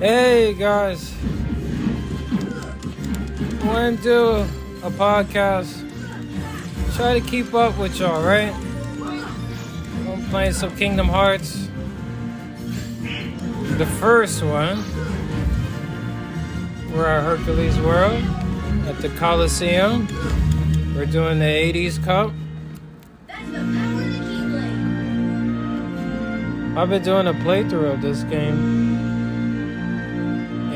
Hey 0.00 0.54
guys, 0.54 1.12
want 3.62 3.98
to 3.98 4.02
do 4.02 4.28
a 4.82 4.90
podcast. 4.90 5.76
Try 6.96 7.20
to 7.20 7.26
keep 7.26 7.52
up 7.52 7.76
with 7.76 8.00
y'all, 8.00 8.24
right? 8.24 8.50
I'm 10.08 10.24
playing 10.30 10.54
some 10.54 10.74
Kingdom 10.74 11.06
Hearts. 11.06 11.68
The 13.76 13.84
first 14.00 14.42
one, 14.42 14.82
we're 16.94 17.06
at 17.06 17.22
Hercules 17.22 17.78
World 17.80 18.22
at 18.86 18.96
the 19.02 19.10
Coliseum. 19.18 20.08
We're 20.96 21.04
doing 21.04 21.40
the 21.40 21.44
Hades 21.44 21.98
Cup. 21.98 22.32
I've 26.74 26.88
been 26.88 27.02
doing 27.02 27.26
a 27.26 27.34
playthrough 27.34 27.92
of 27.92 28.00
this 28.00 28.22
game. 28.22 28.89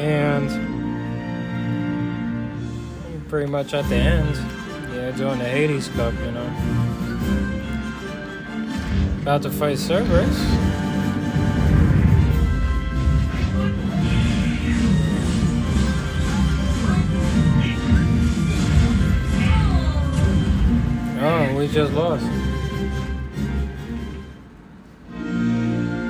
And 0.05 0.51
pretty 3.27 3.51
much 3.51 3.73
at 3.73 3.89
the 3.89 3.97
end, 3.97 4.37
yeah, 4.93 5.11
doing 5.13 5.39
the 5.39 5.47
Hades 5.47 5.89
Cup, 5.89 6.13
you 6.13 6.31
know. 6.31 6.47
About 9.23 9.41
to 9.45 9.51
fight 9.51 9.79
Cerberus. 9.79 10.29
Oh, 21.23 21.57
we 21.57 21.67
just 21.69 21.95
lost. 21.95 22.27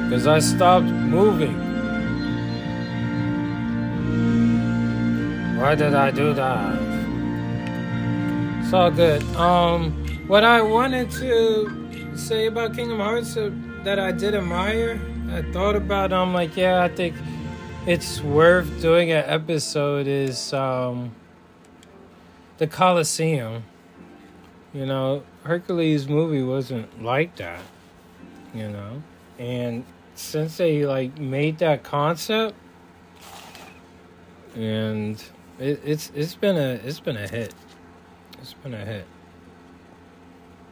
Because 0.02 0.26
I 0.26 0.40
stopped 0.40 0.86
moving. 0.86 1.63
Why 5.64 5.74
did 5.74 5.94
I 5.94 6.10
do 6.10 6.34
that? 6.34 6.74
It's 8.60 8.72
all 8.74 8.90
good. 8.90 9.22
Um, 9.34 9.92
what 10.28 10.44
I 10.44 10.60
wanted 10.60 11.10
to 11.12 12.16
say 12.18 12.48
about 12.48 12.74
Kingdom 12.74 12.98
Hearts 12.98 13.34
uh, 13.38 13.50
that 13.82 13.98
I 13.98 14.12
did 14.12 14.34
admire, 14.34 15.00
I 15.30 15.40
thought 15.52 15.74
about. 15.74 16.12
I'm 16.12 16.34
like, 16.34 16.54
yeah, 16.54 16.82
I 16.82 16.88
think 16.88 17.14
it's 17.86 18.20
worth 18.20 18.82
doing 18.82 19.10
an 19.10 19.24
episode. 19.26 20.06
Is 20.06 20.52
um, 20.52 21.14
the 22.58 22.66
Coliseum. 22.66 23.64
You 24.74 24.84
know, 24.84 25.22
Hercules 25.44 26.06
movie 26.06 26.42
wasn't 26.42 27.02
like 27.02 27.36
that. 27.36 27.62
You 28.54 28.68
know, 28.68 29.02
and 29.38 29.86
since 30.14 30.58
they 30.58 30.84
like 30.84 31.18
made 31.18 31.56
that 31.60 31.84
concept, 31.84 32.54
and 34.54 35.24
it, 35.58 35.80
it's 35.84 36.10
it's 36.14 36.34
been 36.34 36.56
a 36.56 36.74
it's 36.84 37.00
been 37.00 37.16
a 37.16 37.28
hit. 37.28 37.54
It's 38.40 38.54
been 38.54 38.74
a 38.74 38.84
hit. 38.84 39.06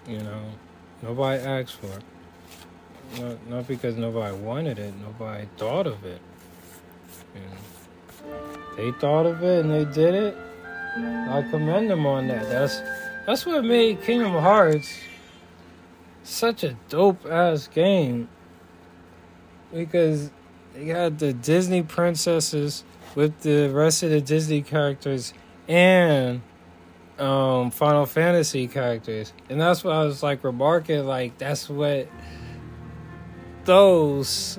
You 0.06 0.18
know, 0.18 0.42
nobody 1.02 1.42
asked 1.42 1.76
for 1.76 1.86
it. 1.86 3.20
Not 3.20 3.48
not 3.48 3.68
because 3.68 3.96
nobody 3.96 4.36
wanted 4.36 4.78
it. 4.78 4.94
Nobody 5.02 5.46
thought 5.56 5.86
of 5.86 6.04
it. 6.04 6.20
They 8.76 8.90
thought 8.92 9.26
of 9.26 9.42
it 9.42 9.64
and 9.64 9.70
they 9.70 9.84
did 9.84 10.14
it. 10.14 10.36
I 10.96 11.44
commend 11.50 11.90
them 11.90 12.06
on 12.06 12.28
that. 12.28 12.48
That's 12.48 12.80
that's 13.26 13.46
what 13.46 13.64
made 13.64 14.02
Kingdom 14.02 14.32
Hearts 14.32 14.92
such 16.24 16.64
a 16.64 16.76
dope 16.88 17.24
ass 17.26 17.68
game. 17.68 18.28
Because 19.72 20.30
they 20.74 20.86
got 20.86 21.18
the 21.18 21.32
Disney 21.32 21.82
princesses 21.82 22.84
with 23.14 23.40
the 23.40 23.68
rest 23.68 24.02
of 24.02 24.10
the 24.10 24.20
Disney 24.20 24.62
characters 24.62 25.34
and 25.68 26.42
um, 27.18 27.70
Final 27.70 28.06
Fantasy 28.06 28.66
characters. 28.68 29.32
And 29.48 29.60
that's 29.60 29.84
what 29.84 29.94
I 29.94 30.04
was 30.04 30.22
like 30.22 30.44
remarking, 30.44 31.04
like 31.06 31.38
that's 31.38 31.68
what 31.68 32.08
those 33.64 34.58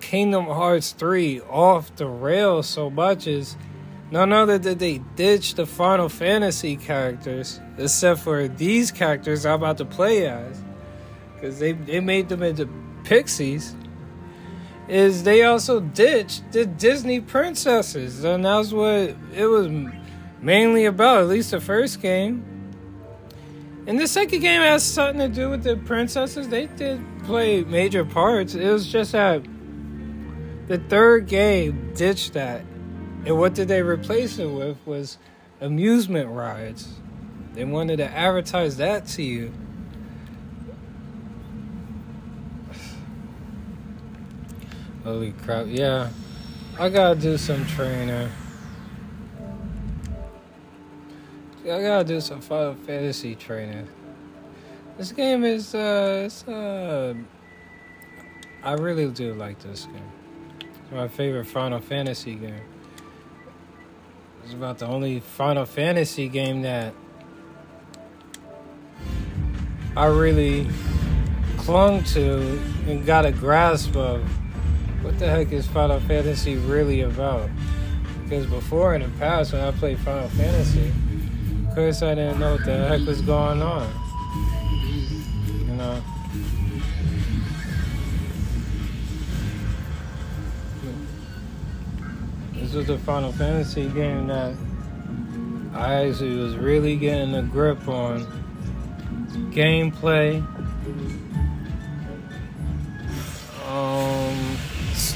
Kingdom 0.00 0.46
Hearts 0.46 0.92
3 0.92 1.40
off 1.42 1.94
the 1.96 2.06
rails 2.06 2.68
so 2.68 2.88
much 2.88 3.26
is 3.26 3.56
none 4.10 4.32
other 4.32 4.58
than 4.58 4.78
they 4.78 4.98
ditched 5.16 5.56
the 5.56 5.66
Final 5.66 6.08
Fantasy 6.08 6.76
characters, 6.76 7.60
except 7.76 8.20
for 8.20 8.48
these 8.48 8.92
characters 8.92 9.44
I'm 9.44 9.54
about 9.54 9.78
to 9.78 9.84
play 9.84 10.26
as. 10.26 10.62
Because 11.34 11.58
they, 11.58 11.72
they 11.72 12.00
made 12.00 12.28
them 12.28 12.42
into 12.42 12.68
pixies 13.04 13.74
is 14.88 15.24
they 15.24 15.42
also 15.42 15.80
ditched 15.80 16.52
the 16.52 16.64
Disney 16.66 17.20
princesses, 17.20 18.24
and 18.24 18.44
that's 18.44 18.72
what 18.72 19.16
it 19.34 19.46
was 19.46 19.68
mainly 20.40 20.84
about. 20.84 21.22
At 21.22 21.28
least 21.28 21.50
the 21.50 21.60
first 21.60 22.00
game. 22.00 22.44
And 23.86 24.00
the 24.00 24.08
second 24.08 24.40
game 24.40 24.62
has 24.62 24.82
something 24.82 25.18
to 25.20 25.28
do 25.28 25.48
with 25.48 25.62
the 25.62 25.76
princesses. 25.76 26.48
They 26.48 26.66
did 26.66 27.00
play 27.24 27.62
major 27.62 28.04
parts. 28.04 28.54
It 28.54 28.68
was 28.68 28.86
just 28.86 29.12
that 29.12 29.44
the 30.66 30.78
third 30.78 31.28
game 31.28 31.92
ditched 31.94 32.32
that, 32.32 32.62
and 33.24 33.38
what 33.38 33.54
did 33.54 33.68
they 33.68 33.82
replace 33.82 34.38
it 34.38 34.46
with? 34.46 34.76
Was 34.86 35.18
amusement 35.60 36.28
rides. 36.30 36.88
They 37.54 37.64
wanted 37.64 37.96
to 37.98 38.10
advertise 38.10 38.76
that 38.76 39.06
to 39.08 39.22
you. 39.22 39.52
Holy 45.06 45.30
crap, 45.30 45.66
yeah. 45.68 46.08
I 46.80 46.88
gotta 46.88 47.14
do 47.14 47.38
some 47.38 47.64
training. 47.64 48.28
I 51.62 51.80
gotta 51.80 52.02
do 52.02 52.20
some 52.20 52.40
Final 52.40 52.74
Fantasy 52.74 53.36
training. 53.36 53.86
This 54.98 55.12
game 55.12 55.44
is, 55.44 55.76
uh, 55.76 56.24
it's, 56.26 56.42
uh, 56.48 57.14
I 58.64 58.72
really 58.72 59.08
do 59.12 59.34
like 59.34 59.60
this 59.60 59.84
game. 59.84 60.10
It's 60.58 60.92
my 60.92 61.06
favorite 61.06 61.46
Final 61.46 61.78
Fantasy 61.78 62.34
game. 62.34 62.66
It's 64.42 64.54
about 64.54 64.78
the 64.78 64.88
only 64.88 65.20
Final 65.20 65.66
Fantasy 65.66 66.28
game 66.28 66.62
that 66.62 66.92
I 69.96 70.06
really 70.06 70.66
clung 71.58 72.02
to 72.02 72.60
and 72.88 73.06
got 73.06 73.24
a 73.24 73.30
grasp 73.30 73.94
of 73.94 74.28
what 75.06 75.20
the 75.20 75.28
heck 75.28 75.52
is 75.52 75.68
Final 75.68 76.00
Fantasy 76.00 76.56
really 76.56 77.02
about? 77.02 77.48
Because 78.24 78.44
before 78.46 78.96
in 78.96 79.02
the 79.02 79.08
past, 79.20 79.52
when 79.52 79.62
I 79.62 79.70
played 79.70 80.00
Final 80.00 80.28
Fantasy, 80.30 80.92
of 81.68 81.74
course 81.76 82.02
I 82.02 82.16
didn't 82.16 82.40
know 82.40 82.56
what 82.56 82.64
the 82.64 82.76
heck 82.88 83.06
was 83.06 83.22
going 83.22 83.62
on. 83.62 83.88
You 85.68 85.74
know. 85.74 86.02
This 92.54 92.74
was 92.74 92.90
a 92.90 92.98
Final 92.98 93.30
Fantasy 93.30 93.88
game 93.90 94.26
that 94.26 94.56
I 95.72 96.06
actually 96.06 96.34
was 96.34 96.56
really 96.56 96.96
getting 96.96 97.32
a 97.36 97.42
grip 97.42 97.86
on 97.86 98.26
gameplay. 99.52 100.44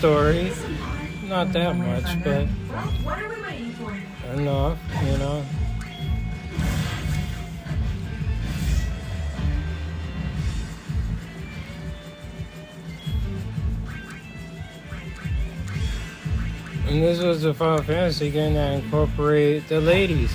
Story. 0.00 0.50
Not 1.24 1.52
that 1.52 1.76
much, 1.76 2.24
but 2.24 2.48
enough, 4.34 4.78
you 5.04 5.18
know. 5.18 5.44
And 16.88 17.02
this 17.02 17.22
was 17.22 17.44
a 17.44 17.52
Final 17.52 17.82
Fantasy 17.82 18.30
game 18.30 18.54
that 18.54 18.82
incorporated 18.82 19.68
the 19.68 19.82
ladies. 19.82 20.32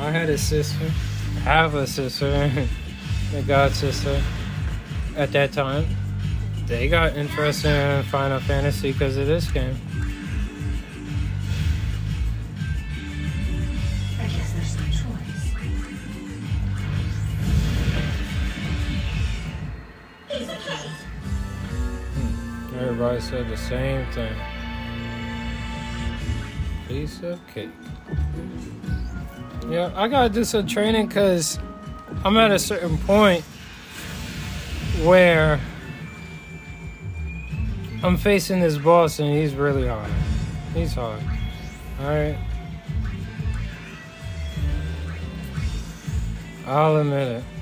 I 0.00 0.10
had 0.10 0.28
a 0.28 0.36
sister, 0.36 0.90
I 1.36 1.38
have 1.38 1.74
a 1.76 1.86
sister, 1.86 2.26
a 3.36 3.42
god 3.42 3.70
sister 3.70 4.20
at 5.14 5.30
that 5.30 5.52
time 5.52 5.86
they 6.68 6.86
got 6.86 7.16
interested 7.16 7.70
in 7.70 8.02
Final 8.04 8.38
Fantasy 8.40 8.92
because 8.92 9.16
of 9.16 9.26
this 9.26 9.50
game. 9.50 9.74
Choice. 14.92 15.54
Everybody 22.78 23.20
said 23.20 23.48
the 23.48 23.56
same 23.56 24.04
thing. 24.12 24.36
Piece 26.86 27.22
of 27.22 27.40
cake. 27.48 27.70
Yeah, 29.70 29.90
I 29.94 30.08
gotta 30.08 30.28
do 30.28 30.44
some 30.44 30.66
training 30.66 31.06
because 31.06 31.58
I'm 32.24 32.36
at 32.36 32.50
a 32.50 32.58
certain 32.58 32.98
point 32.98 33.42
where 35.02 35.60
I'm 38.00 38.16
facing 38.16 38.60
this 38.60 38.78
boss 38.78 39.18
and 39.18 39.34
he's 39.34 39.54
really 39.54 39.88
hard. 39.88 40.10
He's 40.72 40.94
hard. 40.94 41.20
Alright. 42.00 42.36
I'll 46.66 46.96
admit 46.98 47.28
it. 47.28 47.57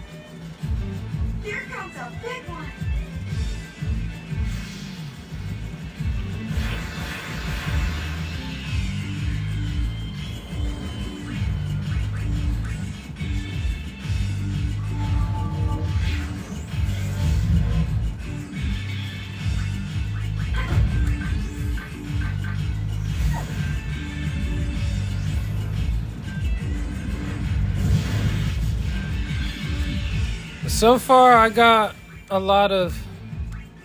So 30.77 30.99
far, 30.99 31.33
I 31.33 31.49
got 31.49 31.97
a 32.31 32.39
lot 32.39 32.71
of 32.71 33.03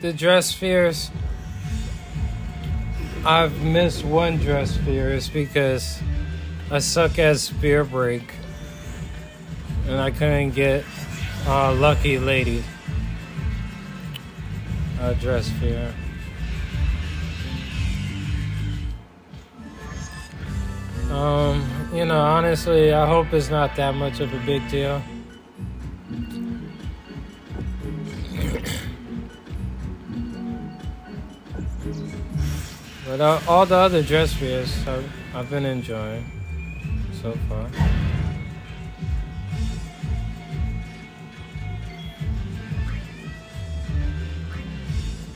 the 0.02 0.12
dress 0.12 0.48
spheres. 0.48 1.10
I've 3.26 3.64
missed 3.64 4.04
one 4.04 4.36
dress 4.36 4.72
sphere. 4.72 5.14
It's 5.14 5.30
because 5.30 6.02
I 6.70 6.80
suck 6.80 7.18
at 7.18 7.38
Sphere 7.38 7.86
Break. 7.86 8.34
And 9.88 10.02
I 10.02 10.12
couldn't 10.12 10.50
get 10.50 10.84
uh, 11.48 11.74
Lucky 11.76 12.20
Lady. 12.20 12.62
Uh, 15.00 15.14
dress 15.14 15.46
sphere. 15.46 15.94
Um, 21.10 21.90
you 21.94 22.04
know, 22.04 22.20
honestly, 22.20 22.92
I 22.92 23.08
hope 23.08 23.32
it's 23.32 23.50
not 23.50 23.78
that 23.78 23.96
much 23.96 24.20
of 24.20 24.34
a 24.34 24.46
big 24.46 24.68
deal. 24.70 25.02
Uh, 33.22 33.40
all 33.48 33.68
the 33.68 33.76
other 33.76 34.02
dress 34.02 34.32
spheres 34.32 34.76
I've, 34.88 35.08
I've 35.36 35.48
been 35.48 35.64
enjoying 35.64 36.26
so 37.22 37.38
far. 37.48 37.70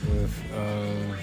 With, 0.10 0.44
um, 0.58 1.16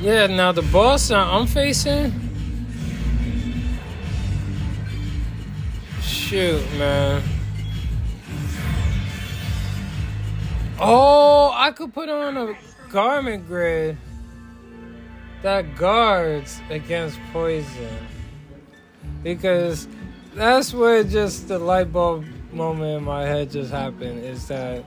yeah, 0.00 0.28
now 0.28 0.52
the 0.52 0.62
boss 0.62 1.10
I'm 1.10 1.48
facing. 1.48 2.29
Shoot, 6.30 6.62
man. 6.78 7.24
Oh, 10.78 11.50
I 11.52 11.72
could 11.72 11.92
put 11.92 12.08
on 12.08 12.36
a 12.36 12.54
garment 12.88 13.48
grid 13.48 13.98
that 15.42 15.74
guards 15.74 16.60
against 16.70 17.18
poison. 17.32 18.06
Because 19.24 19.88
that's 20.32 20.72
where 20.72 21.02
just 21.02 21.48
the 21.48 21.58
light 21.58 21.92
bulb 21.92 22.24
moment 22.52 22.98
in 22.98 23.02
my 23.02 23.24
head 23.24 23.50
just 23.50 23.72
happened 23.72 24.24
is 24.24 24.46
that 24.46 24.84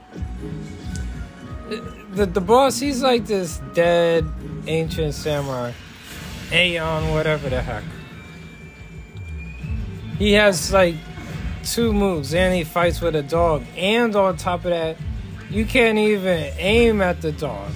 the, 2.14 2.24
the 2.24 2.40
boss, 2.40 2.80
he's 2.80 3.02
like 3.02 3.26
this 3.26 3.60
dead 3.74 4.26
ancient 4.66 5.12
samurai. 5.12 5.72
Aeon, 6.50 7.10
whatever 7.10 7.50
the 7.50 7.60
heck. 7.60 7.84
He 10.16 10.32
has 10.32 10.72
like 10.72 10.94
two 11.66 11.92
moves 11.92 12.34
and 12.34 12.54
he 12.54 12.64
fights 12.64 13.00
with 13.00 13.16
a 13.16 13.22
dog. 13.22 13.64
And 13.76 14.14
on 14.14 14.36
top 14.36 14.64
of 14.64 14.70
that, 14.70 14.96
you 15.50 15.64
can't 15.64 15.98
even 15.98 16.52
aim 16.56 17.00
at 17.00 17.20
the 17.20 17.32
dog. 17.32 17.70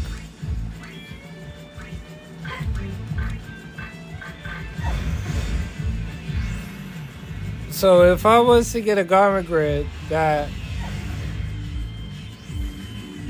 So 7.71 8.13
if 8.13 8.27
I 8.27 8.41
was 8.41 8.73
to 8.73 8.81
get 8.81 8.99
a 8.99 9.05
garment 9.05 9.47
grid 9.47 9.87
that 10.09 10.49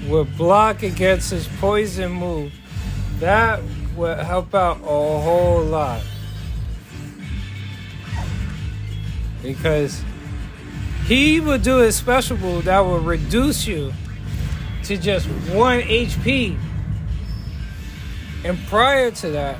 would 0.07 0.35
block 0.39 0.83
against 0.83 1.31
his 1.31 1.47
poison 1.61 2.13
move, 2.13 2.53
that 3.19 3.61
would 3.95 4.19
help 4.19 4.55
out 4.55 4.79
a 4.79 4.81
whole 4.81 5.63
lot. 5.63 6.01
Because 9.43 10.03
he 11.09 11.41
would 11.41 11.63
do 11.63 11.81
a 11.81 11.91
special 11.91 12.37
move 12.37 12.67
that 12.67 12.81
will 12.81 13.01
reduce 13.01 13.67
you 13.67 13.95
to 14.85 14.99
just 14.99 15.27
one 15.27 15.81
HP. 15.81 16.59
And 18.45 18.59
prior 18.67 19.11
to 19.13 19.31
that, 19.31 19.57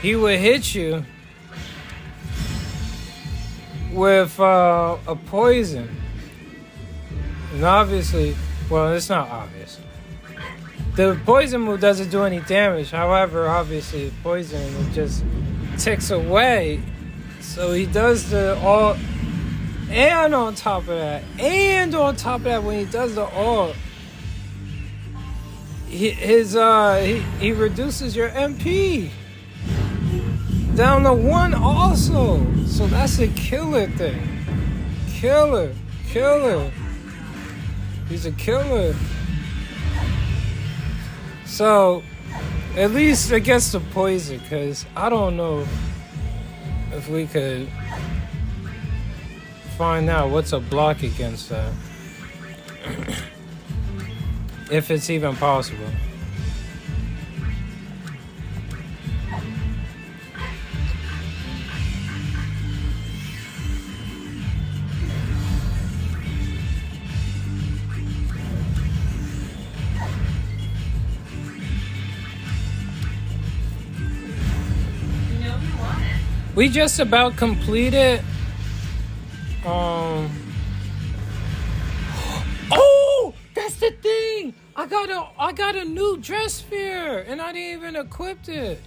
he 0.00 0.14
would 0.14 0.38
hit 0.38 0.72
you 0.72 1.04
with 3.92 4.38
uh, 4.38 4.98
a 5.08 5.16
poison. 5.16 5.90
And 7.52 7.64
obviously, 7.64 8.36
well, 8.70 8.94
it's 8.94 9.08
not 9.08 9.28
obvious. 9.28 9.80
The 10.94 11.20
poison 11.24 11.62
move 11.62 11.80
doesn't 11.80 12.10
do 12.10 12.22
any 12.22 12.38
damage. 12.40 12.92
However, 12.92 13.48
obviously, 13.48 14.12
poison 14.22 14.60
it 14.62 14.92
just 14.92 15.24
ticks 15.76 16.10
away. 16.12 16.80
So 17.40 17.72
he 17.72 17.84
does 17.86 18.30
the 18.30 18.56
all, 18.60 18.96
and 19.90 20.34
on 20.34 20.54
top 20.54 20.82
of 20.82 20.88
that, 20.88 21.22
and 21.38 21.94
on 21.94 22.16
top 22.16 22.38
of 22.38 22.44
that, 22.44 22.62
when 22.62 22.84
he 22.84 22.90
does 22.90 23.14
the 23.14 23.24
all, 23.24 23.72
he, 25.88 26.10
his 26.10 26.56
uh, 26.56 26.96
he, 26.96 27.20
he 27.38 27.52
reduces 27.52 28.16
your 28.16 28.28
MP 28.30 29.10
down 30.74 31.04
to 31.04 31.14
one 31.14 31.54
also. 31.54 32.44
So 32.66 32.86
that's 32.86 33.18
a 33.18 33.28
killer 33.28 33.86
thing. 33.90 34.20
Killer, 35.08 35.72
killer. 36.08 36.70
He's 38.08 38.26
a 38.26 38.32
killer. 38.32 38.94
So, 41.46 42.02
at 42.76 42.90
least 42.90 43.30
against 43.30 43.72
the 43.72 43.80
poison, 43.80 44.38
because 44.38 44.84
I 44.94 45.08
don't 45.08 45.36
know 45.36 45.66
if 46.92 47.08
we 47.08 47.26
could 47.26 47.68
find 49.76 50.08
out 50.08 50.30
what's 50.30 50.52
a 50.52 50.60
block 50.60 51.02
against 51.02 51.50
that. 51.50 51.70
if 54.70 54.90
it's 54.90 55.10
even 55.10 55.36
possible. 55.36 55.84
You 75.28 75.44
know 75.44 75.56
you 75.58 75.78
want 75.78 76.00
it. 76.00 76.56
We 76.56 76.70
just 76.70 76.98
about 76.98 77.36
completed. 77.36 78.22
Um. 79.66 80.30
Oh, 82.70 83.34
that's 83.52 83.74
the 83.76 83.90
thing. 83.90 84.54
I 84.76 84.86
got 84.86 85.10
a 85.10 85.26
I 85.40 85.52
got 85.52 85.74
a 85.74 85.84
new 85.84 86.18
dress 86.18 86.54
sphere, 86.54 87.24
and 87.26 87.42
I 87.42 87.52
didn't 87.52 87.78
even 87.78 87.96
equip 87.96 88.48
it. 88.48 88.80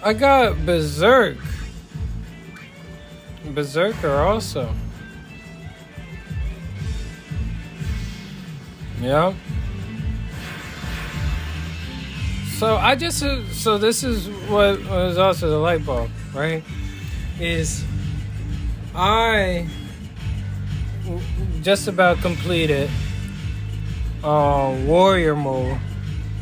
I 0.00 0.12
got 0.12 0.64
Berserk. 0.64 1.38
Berserker 3.46 4.14
also. 4.14 4.72
Yeah. 9.00 9.34
So 12.58 12.76
I 12.76 12.94
just 12.94 13.24
uh, 13.24 13.44
so 13.52 13.76
this 13.76 14.04
is 14.04 14.28
what 14.48 14.84
was 14.84 15.18
also 15.18 15.50
the 15.50 15.58
light 15.58 15.84
bulb, 15.84 16.10
right? 16.32 16.62
Is 17.40 17.84
I 18.94 19.68
just 21.62 21.86
about 21.86 22.18
completed 22.18 22.90
uh, 24.24 24.76
warrior 24.84 25.36
mode 25.36 25.78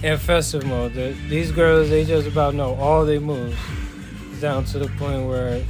and 0.03 0.19
festive 0.19 0.65
mode. 0.65 0.95
The, 0.95 1.15
these 1.29 1.53
girls, 1.53 1.91
they 1.91 2.05
just 2.05 2.27
about 2.27 2.55
know 2.55 2.75
all 2.77 3.05
their 3.05 3.21
moves, 3.21 3.59
down 4.41 4.65
to 4.67 4.79
the 4.79 4.89
point 4.97 5.27
where 5.27 5.63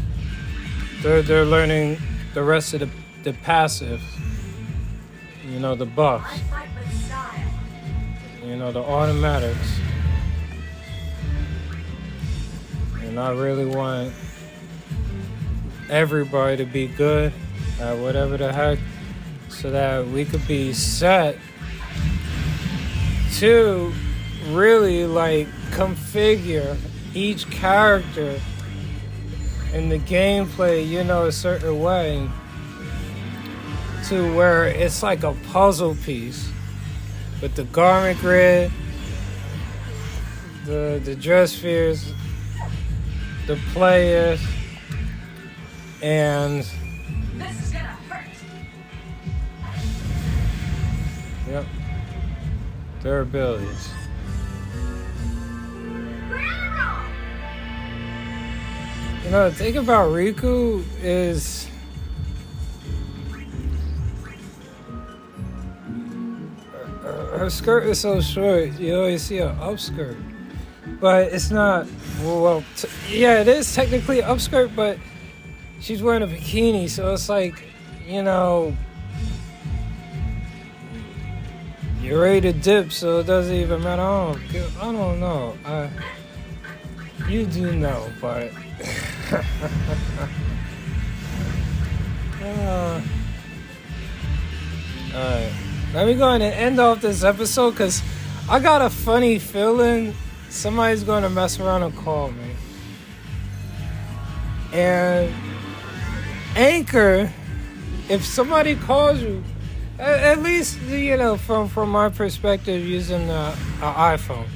they're 1.03 1.23
they're 1.23 1.45
learning 1.45 1.99
the 2.35 2.45
rest 2.45 2.75
of 2.75 2.81
the 2.81 2.91
the 3.25 3.33
passive. 3.33 4.01
You 5.45 5.59
know, 5.59 5.75
the 5.75 5.87
buffs. 5.87 6.41
You 8.45 8.55
know, 8.55 8.71
the 8.71 8.81
automatics. 8.81 9.81
And 13.03 13.19
I 13.19 13.33
really 13.33 13.65
want 13.65 14.13
everybody 15.91 16.57
to 16.57 16.65
be 16.65 16.87
good 16.87 17.33
at 17.81 17.97
whatever 17.99 18.37
the 18.37 18.53
heck 18.53 18.79
so 19.49 19.71
that 19.71 20.07
we 20.07 20.25
could 20.25 20.47
be 20.47 20.73
set 20.73 21.37
to 23.35 23.93
really 24.49 25.07
like 25.07 25.47
configure 25.71 26.77
each 27.15 27.49
character 27.51 28.41
in 29.73 29.89
the 29.89 29.99
gameplay, 29.99 30.87
you 30.87 31.05
know, 31.05 31.27
a 31.27 31.33
certain 31.33 31.81
way 31.81 32.29
to 34.07 34.35
where 34.37 34.67
it's 34.67 35.03
like 35.03 35.23
a 35.23 35.33
puzzle 35.51 35.97
piece 35.97 36.51
with 37.43 37.55
the 37.55 37.65
garment 37.65 38.19
grid, 38.21 38.71
the 40.65 41.01
the 41.05 41.15
dress 41.15 41.53
spheres, 41.53 42.13
the 43.47 43.57
players, 43.73 44.41
and 46.03 46.59
This 47.35 47.63
is 47.63 47.73
gonna 47.73 47.87
hurt. 48.09 48.27
yep, 51.49 51.65
their 53.03 53.21
abilities. 53.21 53.89
You 59.25 59.33
know, 59.33 59.51
the 59.51 59.57
thing 59.57 59.77
about 59.77 60.11
Rikku 60.11 60.85
is 61.03 61.67
her 67.37 67.51
skirt 67.51 67.85
is 67.85 68.01
so 68.01 68.21
short. 68.21 68.79
You 68.79 68.97
always 68.97 69.23
see 69.23 69.39
her 69.39 69.57
upskirt, 69.61 70.17
but 71.01 71.33
it's 71.33 71.51
not. 71.51 71.87
Well, 72.23 72.43
well 72.43 72.65
t- 72.77 72.89
yeah, 73.11 73.41
it 73.41 73.49
is 73.49 73.75
technically 73.75 74.23
upskirt, 74.23 74.75
but 74.75 74.99
she's 75.87 76.03
wearing 76.03 76.23
a 76.23 76.27
bikini, 76.27 76.89
so 76.89 77.15
it's 77.15 77.29
like, 77.29 77.63
you 78.09 78.21
know, 78.21 78.77
you're 82.01 82.21
ready 82.21 82.41
to 82.41 82.53
dip, 82.53 82.91
so 82.91 83.21
it 83.21 83.27
doesn't 83.29 83.55
even 83.55 83.85
matter. 83.85 84.03
I 84.03 84.35
don't, 84.53 84.77
I 84.79 84.93
don't 84.93 85.21
know. 85.21 85.57
I, 85.65 85.89
you 87.29 87.47
do 87.47 87.73
know, 87.73 88.11
but. 88.21 88.51
Uh, 92.39 93.03
Alright. 95.13 95.53
Let 95.93 96.07
me 96.07 96.15
go 96.15 96.29
and 96.29 96.43
end 96.45 96.79
off 96.79 97.01
this 97.01 97.25
episode 97.25 97.73
because 97.73 98.01
I 98.49 98.61
got 98.61 98.83
a 98.83 98.91
funny 98.91 99.41
feeling 99.41 100.15
somebody's 100.49 101.03
going 101.03 101.25
to 101.25 101.29
mess 101.29 101.59
around 101.59 101.83
and 101.83 101.97
call 101.97 102.31
me. 102.31 102.55
And 104.73 105.35
Anchor, 106.57 107.31
if 108.09 108.25
somebody 108.25 108.75
calls 108.75 109.21
you, 109.21 109.45
at, 109.99 110.41
least, 110.43 110.81
you 110.83 111.17
know, 111.17 111.37
from, 111.37 111.69
from 111.69 111.91
my 111.91 112.09
perspective 112.09 112.85
using 112.85 113.31
an 113.31 113.55
iPhone, 113.81 114.49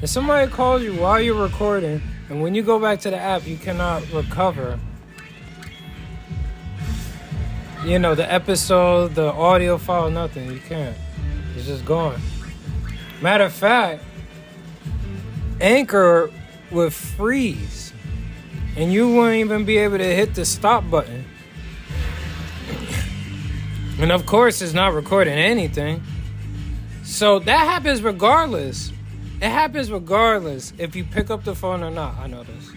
if 0.00 0.10
somebody 0.10 0.50
calls 0.50 0.82
you 0.82 0.94
while 0.94 1.20
you're 1.20 1.42
recording, 1.42 2.00
and 2.28 2.40
when 2.40 2.54
you 2.54 2.62
go 2.62 2.78
back 2.78 3.00
to 3.00 3.10
the 3.10 3.18
app, 3.18 3.46
you 3.46 3.56
cannot 3.56 4.08
recover 4.12 4.78
you 7.84 7.98
know, 7.98 8.14
the 8.14 8.30
episode, 8.32 9.14
the 9.14 9.32
audio 9.32 9.76
file, 9.76 10.10
nothing. 10.10 10.50
You 10.50 10.60
can't. 10.60 10.96
It's 11.56 11.66
just 11.66 11.84
gone. 11.84 12.20
Matter 13.20 13.44
of 13.44 13.52
fact, 13.52 14.04
Anchor 15.60 16.30
would 16.70 16.92
freeze, 16.92 17.91
and 18.76 18.92
you 18.92 19.14
wouldn't 19.14 19.36
even 19.36 19.64
be 19.64 19.78
able 19.78 19.98
to 19.98 20.14
hit 20.14 20.34
the 20.34 20.44
stop 20.44 20.88
button. 20.90 21.24
And 23.98 24.10
of 24.10 24.26
course, 24.26 24.62
it's 24.62 24.72
not 24.72 24.94
recording 24.94 25.34
anything. 25.34 26.02
So 27.04 27.38
that 27.40 27.66
happens 27.66 28.02
regardless. 28.02 28.92
It 29.40 29.48
happens 29.50 29.90
regardless 29.90 30.72
if 30.78 30.96
you 30.96 31.04
pick 31.04 31.30
up 31.30 31.44
the 31.44 31.54
phone 31.54 31.82
or 31.82 31.90
not. 31.90 32.16
I 32.16 32.26
know 32.26 32.42
this. 32.42 32.70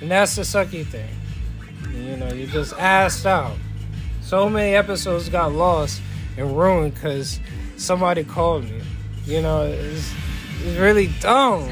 And 0.00 0.10
that's 0.10 0.36
the 0.36 0.42
sucky 0.42 0.84
thing. 0.84 1.08
You 1.92 2.16
know, 2.16 2.32
you 2.32 2.46
just 2.46 2.74
asked 2.74 3.26
out. 3.26 3.56
So 4.20 4.50
many 4.50 4.74
episodes 4.74 5.28
got 5.28 5.52
lost 5.52 6.02
and 6.36 6.56
ruined 6.56 6.94
because 6.94 7.40
somebody 7.76 8.24
called 8.24 8.64
me. 8.64 8.82
You 9.24 9.42
know, 9.42 9.62
it's, 9.62 10.12
it's 10.62 10.78
really 10.78 11.08
dumb. 11.20 11.70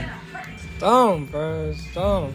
Dumb, 0.78 1.26
bro. 1.26 1.70
It's 1.70 1.94
dumb. 1.94 2.34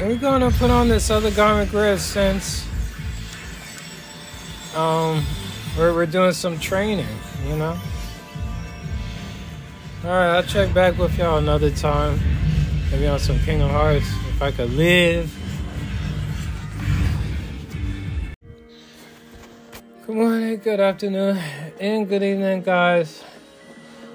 We're 0.00 0.16
gonna 0.16 0.50
put 0.50 0.70
on 0.70 0.88
this 0.88 1.10
other 1.10 1.30
garment 1.30 1.70
grid 1.70 1.98
since 1.98 2.66
um 4.74 5.24
we're, 5.76 5.94
we're 5.94 6.06
doing 6.06 6.32
some 6.32 6.58
training, 6.58 7.06
you 7.46 7.56
know. 7.56 7.78
Alright, 10.04 10.30
I'll 10.30 10.42
check 10.42 10.74
back 10.74 10.98
with 10.98 11.16
y'all 11.16 11.38
another 11.38 11.70
time. 11.70 12.20
Maybe 12.90 13.06
on 13.06 13.18
some 13.18 13.38
Kingdom 13.38 13.70
Hearts 13.70 14.06
if 14.28 14.42
I 14.42 14.50
could 14.50 14.70
live. 14.70 15.32
Good 20.06 20.16
morning, 20.16 20.58
good 20.58 20.80
afternoon, 20.80 21.38
and 21.80 22.08
good 22.08 22.22
evening, 22.22 22.62
guys. 22.62 23.22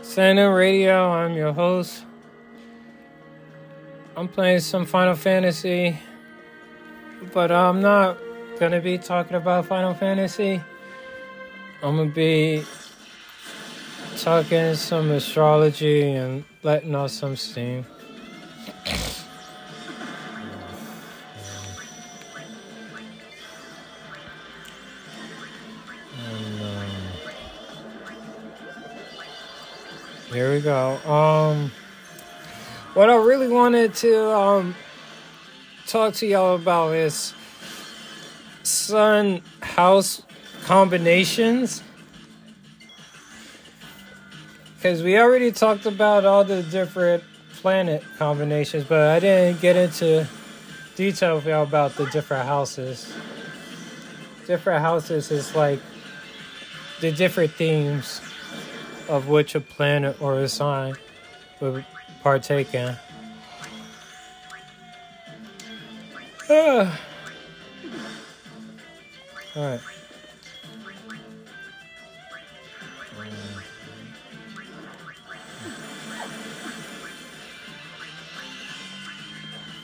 Sandin 0.01 0.55
Radio, 0.55 1.09
I'm 1.09 1.33
your 1.33 1.53
host. 1.53 2.03
I'm 4.17 4.27
playing 4.27 4.61
some 4.61 4.87
Final 4.87 5.13
Fantasy, 5.13 5.95
but 7.33 7.51
I'm 7.51 7.83
not 7.83 8.17
gonna 8.59 8.81
be 8.81 8.97
talking 8.97 9.35
about 9.35 9.67
Final 9.67 9.93
Fantasy. 9.93 10.59
I'm 11.83 11.97
gonna 11.97 12.09
be 12.09 12.63
talking 14.17 14.73
some 14.73 15.11
astrology 15.11 16.13
and 16.13 16.43
letting 16.63 16.95
off 16.95 17.11
some 17.11 17.35
steam. 17.35 17.85
And, 26.25 26.61
um, 26.63 26.87
here 30.33 30.55
we 30.55 30.61
go. 30.61 30.97
Um, 31.07 31.71
what 32.97 33.11
I 33.11 33.15
really 33.15 33.47
wanted 33.47 33.93
to 33.97 34.35
um 34.35 34.75
talk 35.85 36.15
to 36.15 36.25
y'all 36.25 36.55
about 36.55 36.95
is 36.95 37.35
sun 38.63 39.43
house 39.61 40.23
combinations. 40.63 41.83
Because 44.75 45.03
we 45.03 45.15
already 45.19 45.51
talked 45.51 45.85
about 45.85 46.25
all 46.25 46.43
the 46.43 46.63
different 46.63 47.23
planet 47.61 48.03
combinations, 48.17 48.83
but 48.85 49.11
I 49.11 49.19
didn't 49.19 49.61
get 49.61 49.75
into 49.75 50.27
detail 50.95 51.39
y'all 51.45 51.61
about 51.61 51.95
the 51.97 52.07
different 52.07 52.47
houses. 52.47 53.13
Different 54.47 54.81
houses 54.81 55.29
is 55.29 55.53
like 55.53 55.79
the 56.99 57.11
different 57.11 57.51
themes 57.51 58.21
of 59.07 59.27
which 59.27 59.53
a 59.53 59.59
planet 59.61 60.19
or 60.19 60.39
a 60.39 60.49
sign 60.49 60.95
would 61.61 61.85
partake 62.27 62.73
in. 62.73 62.93
Ah. 66.49 66.99
Alright. 69.55 69.79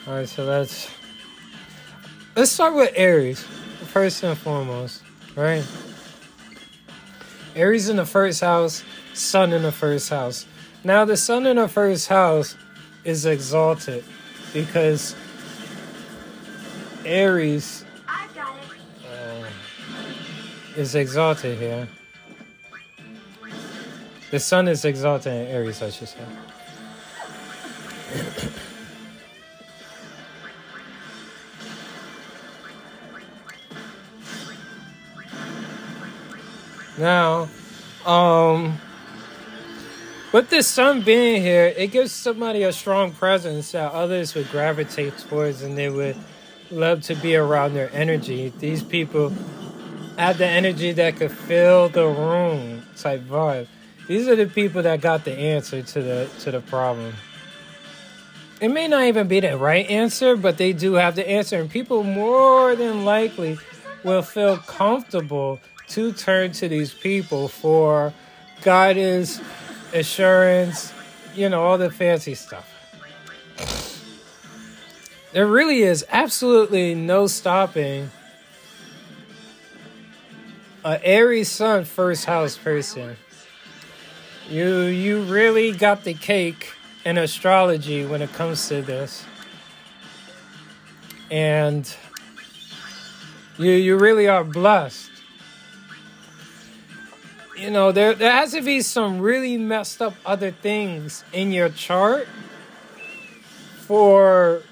Alright, 0.06 0.28
so 0.28 0.44
let's 0.44 0.90
let's 2.36 2.50
start 2.50 2.74
with 2.74 2.92
Aries, 2.94 3.42
first 3.86 4.22
and 4.22 4.36
foremost, 4.36 5.02
right? 5.34 5.64
Aries 7.56 7.88
in 7.88 7.96
the 7.96 8.04
first 8.04 8.42
house, 8.42 8.84
Sun 9.14 9.54
in 9.54 9.62
the 9.62 9.72
first 9.72 10.10
house. 10.10 10.44
Now 10.84 11.06
the 11.06 11.16
Sun 11.16 11.46
in 11.46 11.56
the 11.56 11.66
first 11.66 12.08
house 12.08 12.56
is 13.04 13.24
exalted 13.24 14.04
because 14.52 15.16
Aries 17.06 17.84
it. 19.04 20.78
is 20.78 20.94
exalted 20.94 21.58
here. 21.58 21.88
The 24.30 24.40
sun 24.40 24.68
is 24.68 24.84
exalted 24.84 25.32
in 25.32 25.46
Aries, 25.48 25.80
I 25.80 25.88
should 25.90 26.08
say. 26.08 26.18
now, 36.98 37.48
um, 38.04 38.78
with 40.34 40.50
the 40.50 40.64
sun 40.64 41.00
being 41.00 41.40
here, 41.40 41.72
it 41.76 41.92
gives 41.92 42.10
somebody 42.10 42.64
a 42.64 42.72
strong 42.72 43.12
presence 43.12 43.70
that 43.70 43.92
others 43.92 44.34
would 44.34 44.50
gravitate 44.50 45.16
towards 45.16 45.62
and 45.62 45.78
they 45.78 45.88
would 45.88 46.16
love 46.72 47.02
to 47.02 47.14
be 47.14 47.36
around 47.36 47.74
their 47.74 47.88
energy. 47.92 48.52
These 48.58 48.82
people 48.82 49.32
have 50.18 50.38
the 50.38 50.46
energy 50.46 50.90
that 50.90 51.14
could 51.14 51.30
fill 51.30 51.88
the 51.88 52.08
room 52.08 52.82
type 52.96 53.20
vibe. 53.20 53.68
These 54.08 54.26
are 54.26 54.34
the 54.34 54.46
people 54.46 54.82
that 54.82 55.00
got 55.00 55.24
the 55.24 55.38
answer 55.38 55.82
to 55.82 56.02
the 56.02 56.28
to 56.40 56.50
the 56.50 56.60
problem. 56.60 57.14
It 58.60 58.70
may 58.70 58.88
not 58.88 59.04
even 59.04 59.28
be 59.28 59.38
the 59.38 59.56
right 59.56 59.88
answer, 59.88 60.36
but 60.36 60.58
they 60.58 60.72
do 60.72 60.94
have 60.94 61.14
the 61.14 61.28
answer, 61.28 61.60
and 61.60 61.70
people 61.70 62.02
more 62.02 62.74
than 62.74 63.04
likely 63.04 63.56
will 64.02 64.22
feel 64.22 64.56
comfortable 64.56 65.60
to 65.90 66.12
turn 66.12 66.50
to 66.52 66.68
these 66.68 66.92
people 66.92 67.46
for 67.46 68.12
guidance, 68.62 69.40
assurance, 69.94 70.92
you 71.34 71.48
know, 71.48 71.62
all 71.62 71.78
the 71.78 71.90
fancy 71.90 72.34
stuff. 72.34 72.70
There 75.32 75.46
really 75.46 75.82
is 75.82 76.04
absolutely 76.10 76.94
no 76.94 77.26
stopping 77.26 78.10
a 80.84 81.02
Aries 81.04 81.50
Sun 81.50 81.86
first 81.86 82.26
house 82.26 82.58
person. 82.58 83.16
You 84.48 84.82
you 84.82 85.22
really 85.22 85.72
got 85.72 86.04
the 86.04 86.12
cake 86.12 86.72
in 87.04 87.16
astrology 87.16 88.04
when 88.04 88.20
it 88.20 88.32
comes 88.34 88.68
to 88.68 88.82
this. 88.82 89.24
And 91.30 91.92
you 93.56 93.70
you 93.70 93.96
really 93.96 94.28
are 94.28 94.44
blessed. 94.44 95.10
You 97.56 97.70
know, 97.70 97.92
there 97.92 98.14
there 98.14 98.32
has 98.32 98.50
to 98.52 98.62
be 98.62 98.80
some 98.80 99.20
really 99.20 99.56
messed 99.56 100.02
up 100.02 100.14
other 100.26 100.50
things 100.50 101.22
in 101.32 101.52
your 101.52 101.68
chart 101.68 102.26
for 103.86 104.62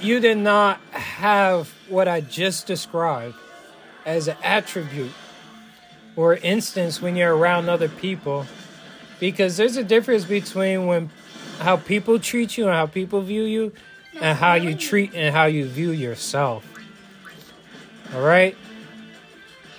you 0.00 0.20
did 0.20 0.38
not 0.38 0.80
have 0.92 1.68
what 1.88 2.08
I 2.08 2.22
just 2.22 2.66
described 2.66 3.34
as 4.06 4.28
an 4.28 4.36
attribute 4.42 5.12
or 6.14 6.36
instance 6.36 7.02
when 7.02 7.14
you're 7.14 7.36
around 7.36 7.68
other 7.68 7.88
people. 7.88 8.46
Because 9.20 9.56
there's 9.58 9.76
a 9.76 9.84
difference 9.84 10.24
between 10.24 10.86
when 10.86 11.10
how 11.58 11.76
people 11.76 12.18
treat 12.18 12.56
you 12.56 12.66
and 12.66 12.74
how 12.74 12.86
people 12.86 13.20
view 13.20 13.42
you 13.42 13.72
and 14.18 14.38
how 14.38 14.54
you 14.54 14.74
treat 14.74 15.14
and 15.14 15.34
how 15.34 15.44
you 15.44 15.66
view 15.66 15.90
yourself. 15.90 16.64
All 18.14 18.22
right 18.22 18.56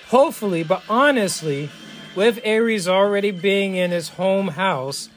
hopefully 0.08 0.64
but 0.64 0.84
honestly 0.90 1.70
with 2.16 2.40
aries 2.44 2.88
already 2.88 3.32
being 3.32 3.76
in 3.76 3.92
his 3.92 4.10
home 4.10 4.50
house 4.50 5.10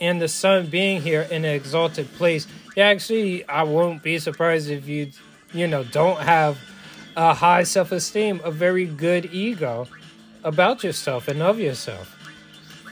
and 0.00 0.20
the 0.20 0.28
sun 0.28 0.66
being 0.66 1.00
here 1.00 1.22
in 1.22 1.44
an 1.44 1.54
exalted 1.54 2.10
place 2.14 2.46
actually 2.76 3.46
i 3.48 3.62
won't 3.62 4.02
be 4.02 4.18
surprised 4.18 4.70
if 4.70 4.88
you 4.88 5.10
you 5.52 5.66
know 5.66 5.84
don't 5.84 6.20
have 6.20 6.58
a 7.16 7.34
high 7.34 7.62
self-esteem 7.62 8.40
a 8.44 8.50
very 8.50 8.86
good 8.86 9.26
ego 9.32 9.86
about 10.44 10.84
yourself 10.84 11.28
and 11.28 11.42
of 11.42 11.58
yourself. 11.58 12.14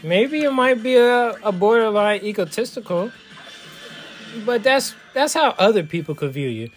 Maybe 0.03 0.43
it 0.43 0.51
might 0.51 0.83
be 0.83 0.97
a, 0.97 1.31
a 1.43 1.53
borderline 1.53 2.23
egotistical, 2.23 3.11
but 4.45 4.63
that's 4.63 4.95
that's 5.15 5.35
how 5.35 5.55
other 5.59 5.83
people 5.83 6.15
could 6.15 6.33
view 6.33 6.49
you. 6.49 6.71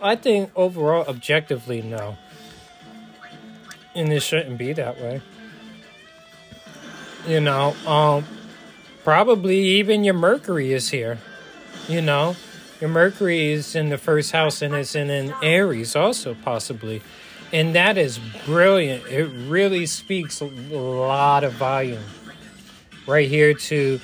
I 0.00 0.14
think 0.16 0.50
overall, 0.54 1.06
objectively, 1.08 1.80
no. 1.80 2.18
And 3.96 4.12
it 4.12 4.20
shouldn't 4.20 4.58
be 4.58 4.72
that 4.74 5.00
way. 5.00 5.20
You 7.26 7.40
know, 7.40 7.74
um, 7.86 8.24
probably 9.02 9.58
even 9.58 10.04
your 10.04 10.14
Mercury 10.14 10.72
is 10.72 10.90
here. 10.90 11.18
You 11.88 12.00
know, 12.00 12.36
your 12.80 12.90
Mercury 12.90 13.50
is 13.52 13.74
in 13.74 13.88
the 13.88 13.98
first 13.98 14.30
house 14.30 14.62
and 14.62 14.74
it's 14.74 14.94
in 14.94 15.10
an 15.10 15.34
Aries 15.42 15.96
also, 15.96 16.36
possibly 16.44 17.02
and 17.52 17.74
that 17.74 17.96
is 17.96 18.18
brilliant. 18.44 19.06
It 19.06 19.24
really 19.48 19.86
speaks 19.86 20.40
a 20.40 20.46
lot 20.46 21.44
of 21.44 21.52
volume 21.54 22.02
right 23.06 23.28
here 23.28 23.54
to 23.54 24.00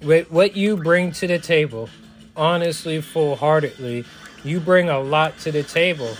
what 0.00 0.56
you 0.56 0.76
bring 0.76 1.12
to 1.12 1.26
the 1.26 1.38
table. 1.38 1.88
Honestly, 2.36 3.00
full 3.00 3.36
heartedly, 3.36 4.04
you 4.44 4.60
bring 4.60 4.88
a 4.88 5.00
lot 5.00 5.38
to 5.38 5.50
the 5.50 5.62
table. 5.62 6.16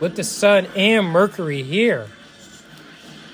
With 0.00 0.16
the 0.16 0.24
Sun 0.24 0.66
and 0.76 1.06
Mercury 1.06 1.62
here, 1.62 2.06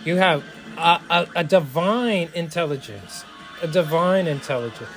you 0.04 0.16
have 0.16 0.42
a, 0.78 1.00
a, 1.10 1.26
a 1.36 1.44
divine 1.44 2.30
intelligence, 2.34 3.24
a 3.62 3.66
divine 3.68 4.26
intelligence. 4.26 4.88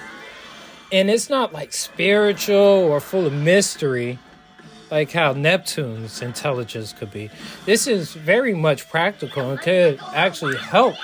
And 0.91 1.09
it's 1.09 1.29
not 1.29 1.51
like 1.51 1.73
spiritual 1.73 2.55
or 2.57 2.99
full 2.99 3.25
of 3.25 3.33
mystery 3.33 4.19
like 4.89 5.11
how 5.11 5.33
Neptune's 5.33 6.21
intelligence 6.21 6.93
could 6.93 7.11
be. 7.11 7.29
This 7.65 7.87
is 7.87 8.13
very 8.13 8.53
much 8.53 8.89
practical 8.89 9.51
and 9.51 9.59
could 9.59 9.99
actually 10.13 10.57
help 10.57 10.95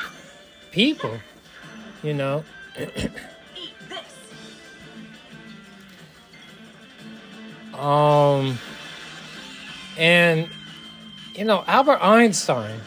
people, 0.71 1.19
you 2.02 2.13
know. 2.13 2.45
um 7.73 8.58
and 9.97 10.49
you 11.36 11.45
know, 11.45 11.63
Albert 11.67 11.99
Einstein 12.01 12.79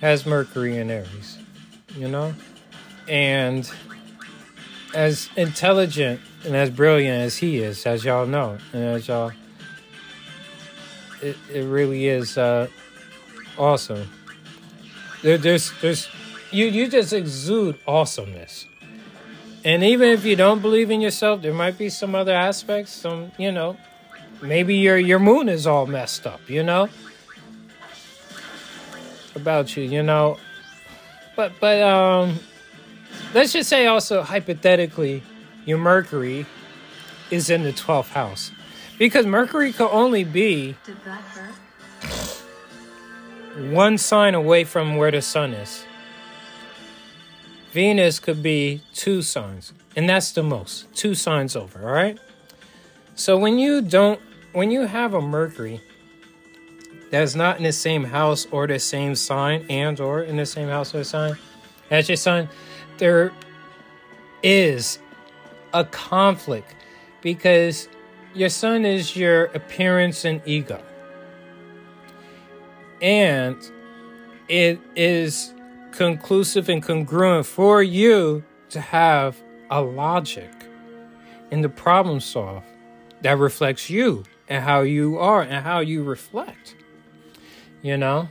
has 0.00 0.26
Mercury 0.26 0.76
in 0.76 0.90
Aries, 0.90 1.38
you 1.96 2.08
know? 2.08 2.34
And 3.08 3.70
as 4.94 5.28
intelligent 5.36 6.20
and 6.44 6.56
as 6.56 6.70
brilliant 6.70 7.22
as 7.22 7.36
he 7.36 7.58
is, 7.58 7.86
as 7.86 8.04
y'all 8.04 8.26
know, 8.26 8.58
and 8.72 8.82
as 8.82 9.08
y'all, 9.08 9.32
it, 11.22 11.36
it 11.52 11.64
really 11.64 12.08
is 12.08 12.36
uh, 12.36 12.66
awesome. 13.56 14.08
There, 15.22 15.38
there's, 15.38 15.72
there's, 15.80 16.08
you, 16.50 16.66
you 16.66 16.88
just 16.88 17.12
exude 17.12 17.78
awesomeness. 17.86 18.66
And 19.64 19.82
even 19.82 20.10
if 20.10 20.24
you 20.24 20.36
don't 20.36 20.60
believe 20.60 20.90
in 20.90 21.00
yourself, 21.00 21.40
there 21.40 21.54
might 21.54 21.78
be 21.78 21.88
some 21.88 22.14
other 22.14 22.34
aspects, 22.34 22.92
some, 22.92 23.32
you 23.38 23.50
know, 23.50 23.78
maybe 24.42 24.76
your, 24.76 24.98
your 24.98 25.18
moon 25.18 25.48
is 25.48 25.66
all 25.66 25.86
messed 25.86 26.26
up, 26.26 26.48
you 26.48 26.62
know, 26.62 26.88
about 29.34 29.76
you, 29.76 29.84
you 29.84 30.02
know. 30.02 30.38
But, 31.36 31.52
but, 31.60 31.82
um, 31.82 32.38
let's 33.32 33.52
just 33.52 33.68
say 33.68 33.86
also 33.86 34.22
hypothetically, 34.22 35.22
your 35.64 35.78
Mercury 35.78 36.46
is 37.30 37.50
in 37.50 37.62
the 37.62 37.72
12th 37.72 38.10
house. 38.10 38.50
Because 38.98 39.26
Mercury 39.26 39.72
could 39.72 39.90
only 39.90 40.24
be 40.24 40.76
one 43.56 43.98
sign 43.98 44.34
away 44.34 44.64
from 44.64 44.96
where 44.96 45.10
the 45.10 45.22
sun 45.22 45.52
is. 45.52 45.84
Venus 47.72 48.20
could 48.20 48.42
be 48.42 48.82
two 48.94 49.20
signs, 49.20 49.72
and 49.96 50.08
that's 50.08 50.30
the 50.30 50.42
most. 50.42 50.92
Two 50.94 51.14
signs 51.14 51.56
over, 51.56 51.84
all 51.84 51.92
right? 51.92 52.18
So 53.16 53.38
when 53.38 53.58
you 53.58 53.80
don't 53.80 54.20
when 54.52 54.70
you 54.70 54.82
have 54.82 55.14
a 55.14 55.20
Mercury 55.20 55.80
that's 57.10 57.34
not 57.36 57.58
in 57.58 57.62
the 57.62 57.72
same 57.72 58.04
house 58.04 58.46
or 58.50 58.66
the 58.66 58.78
same 58.78 59.14
sign 59.14 59.64
and 59.70 60.00
or 60.00 60.22
in 60.22 60.36
the 60.36 60.46
same 60.46 60.68
house 60.68 60.94
or 60.94 61.04
sign 61.04 61.36
as 61.90 62.08
your 62.08 62.16
sun, 62.16 62.48
there 62.98 63.32
is 64.42 64.98
a 65.72 65.84
conflict 65.84 66.74
because 67.20 67.88
your 68.34 68.48
sun 68.48 68.84
is 68.84 69.14
your 69.16 69.44
appearance 69.46 70.24
and 70.24 70.42
ego. 70.44 70.82
And 73.00 73.56
it 74.48 74.80
is 74.96 75.54
conclusive 75.92 76.68
and 76.68 76.82
congruent 76.82 77.46
for 77.46 77.80
you 77.80 78.42
to 78.70 78.80
have 78.80 79.40
a 79.70 79.80
logic 79.80 80.50
and 81.52 81.62
the 81.62 81.68
problem 81.68 82.18
solve 82.18 82.64
that 83.24 83.38
reflects 83.38 83.88
you 83.88 84.22
and 84.50 84.62
how 84.62 84.82
you 84.82 85.16
are 85.16 85.40
and 85.40 85.64
how 85.64 85.80
you 85.80 86.02
reflect. 86.02 86.76
You 87.80 87.96
know, 87.96 88.28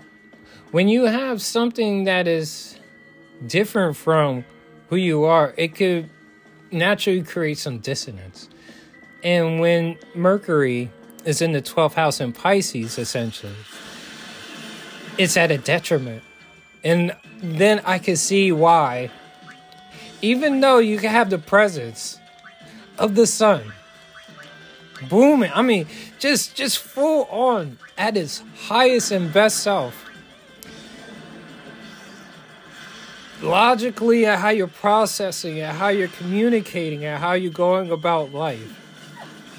when 0.70 0.88
you 0.88 1.06
have 1.06 1.42
something 1.42 2.04
that 2.04 2.28
is 2.28 2.80
different 3.48 3.98
from 3.98 4.46
who 4.90 4.96
you 4.96 5.24
are, 5.24 5.52
it 5.58 5.74
could 5.74 6.12
naturally 6.72 7.24
create 7.24 7.58
some 7.58 7.80
dissonance. 7.80 8.50
And 9.24 9.60
when 9.60 9.98
Mercury 10.14 10.92
is 11.26 11.42
in 11.42 11.54
the 11.54 11.62
12th 11.62 11.94
house 11.94 12.22
in 12.22 12.32
Pisces, 12.32 13.00
essentially, 13.00 13.56
it's 15.18 15.36
at 15.38 15.50
a 15.50 15.58
detriment 15.58 16.24
And 16.84 17.16
then 17.42 17.82
I 17.84 17.98
can 17.98 18.16
see 18.16 18.52
why, 18.52 19.10
even 20.22 20.60
though 20.60 20.78
you 20.78 21.00
can 21.00 21.10
have 21.10 21.32
the 21.32 21.40
presence 21.40 22.20
of 23.00 23.16
the 23.16 23.26
sun 23.26 23.74
booming, 25.10 25.52
I 25.54 25.62
mean, 25.62 25.88
just 26.20 26.56
just 26.56 26.80
full 26.80 27.26
on 27.26 27.78
at 27.98 28.18
its 28.18 28.44
highest 28.68 29.12
and 29.12 29.32
best 29.32 29.60
self. 29.60 30.10
Logically, 33.42 34.26
at 34.26 34.40
how 34.40 34.50
you're 34.50 34.68
processing 34.68 35.58
it, 35.58 35.70
how 35.70 35.90
you're 35.90 36.08
communicating 36.08 37.02
it, 37.02 37.18
how 37.18 37.34
you're 37.34 37.52
going 37.52 37.92
about 37.92 38.34
life, 38.34 38.80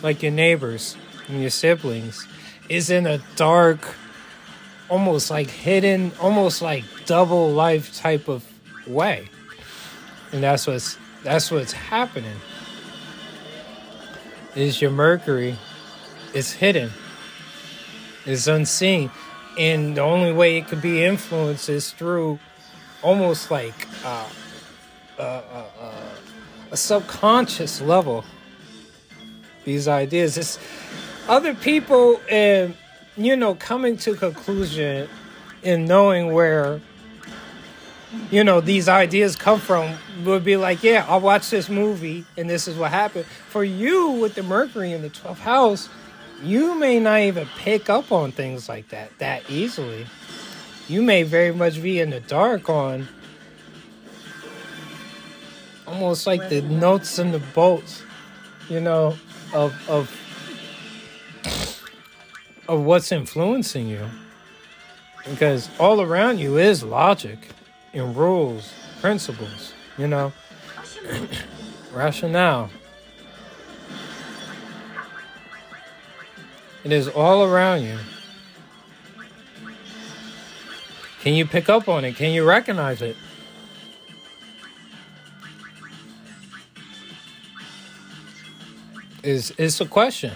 like 0.03 0.23
your 0.23 0.33
neighbors 0.33 0.97
and 1.29 1.41
your 1.41 1.51
siblings, 1.51 2.27
is 2.69 2.89
in 2.89 3.07
a 3.07 3.19
dark, 3.37 3.95
almost 4.89 5.31
like 5.31 5.51
hidden, 5.51 6.13
almost 6.21 6.63
like 6.63 6.85
double 7.05 7.51
life 7.51 7.95
type 7.95 8.29
of 8.29 8.45
way. 8.87 9.29
And 10.33 10.43
that's 10.43 10.67
what's 10.67 10.97
that's 11.23 11.51
what's 11.51 11.73
happening. 11.73 12.37
Is 14.57 14.81
your 14.81 14.93
Mercury 14.93 15.57
It's 16.33 16.53
hidden. 16.53 16.91
It's 18.25 18.47
unseen. 18.47 19.11
And 19.59 19.97
the 19.97 20.01
only 20.01 20.33
way 20.33 20.59
it 20.59 20.69
could 20.69 20.81
be 20.81 21.05
influenced 21.05 21.69
is 21.69 21.91
through 21.91 22.39
almost 23.03 23.51
like 23.51 23.75
uh, 24.05 24.29
uh, 25.19 25.23
uh, 25.23 25.65
uh, 25.81 26.05
a 26.71 26.77
subconscious 26.77 27.81
level. 27.81 28.25
These 29.65 29.89
ideas. 29.89 30.39
It's 30.39 30.59
other 31.29 31.55
people 31.55 32.21
and 32.31 32.77
you 33.17 33.37
know 33.37 33.57
coming 33.57 33.97
to 33.99 34.15
conclusion 34.15 35.09
and 35.65 35.89
knowing 35.89 36.33
where 36.33 36.81
you 38.31 38.45
know 38.45 38.61
these 38.61 38.89
ideas 38.89 39.37
come 39.37 39.61
from 39.61 39.97
would 40.25 40.45
be 40.45 40.57
like 40.57 40.83
yeah 40.83 41.05
i'll 41.09 41.21
watch 41.21 41.51
this 41.51 41.69
movie 41.69 42.25
and 42.37 42.49
this 42.49 42.69
is 42.69 42.77
what 42.77 42.91
happened. 42.91 43.27
For 43.49 43.65
you 43.65 44.11
with 44.11 44.35
the 44.35 44.43
mercury 44.43 44.93
in 44.93 45.03
the 45.03 45.11
12th 45.11 45.39
house 45.39 45.89
you 46.43 46.75
may 46.75 47.01
not 47.01 47.21
even 47.21 47.49
pick 47.59 47.89
up 47.89 48.13
on 48.13 48.33
things 48.33 48.69
like 48.69 48.89
that 48.91 49.17
that 49.19 49.49
easily. 49.49 50.07
You 50.89 51.03
may 51.03 51.23
very 51.23 51.53
much 51.53 51.83
be 51.83 52.01
in 52.01 52.11
the 52.11 52.21
dark 52.21 52.69
on 52.69 53.09
almost 55.87 56.27
like 56.27 56.49
the 56.49 56.63
notes 56.63 57.19
and 57.19 57.33
the 57.33 57.39
bolts 57.39 58.03
you 58.69 58.81
know 58.81 59.17
of 59.53 59.75
of 59.89 60.21
of 62.69 62.81
what's 62.83 63.13
influencing 63.13 63.89
you. 63.89 64.07
Because 65.29 65.71
all 65.79 66.03
around 66.03 66.39
you 66.39 66.59
is 66.59 66.83
logic 66.83 67.49
and 67.95 68.17
rules, 68.17 68.73
principles, 69.01 69.73
you 69.97 70.09
know, 70.09 70.33
rationale. 71.93 72.71
It 76.83 76.93
is 76.93 77.09
all 77.09 77.45
around 77.45 77.83
you. 77.83 77.99
Can 81.21 81.33
you 81.33 81.47
pick 81.47 81.71
up 81.71 81.89
on 81.89 82.05
it? 82.05 82.17
Can 82.17 82.33
you 82.33 82.45
recognize 82.45 83.01
it? 83.01 83.17
Is 89.23 89.53
is 89.53 89.81
a 89.81 89.87
question. 89.87 90.33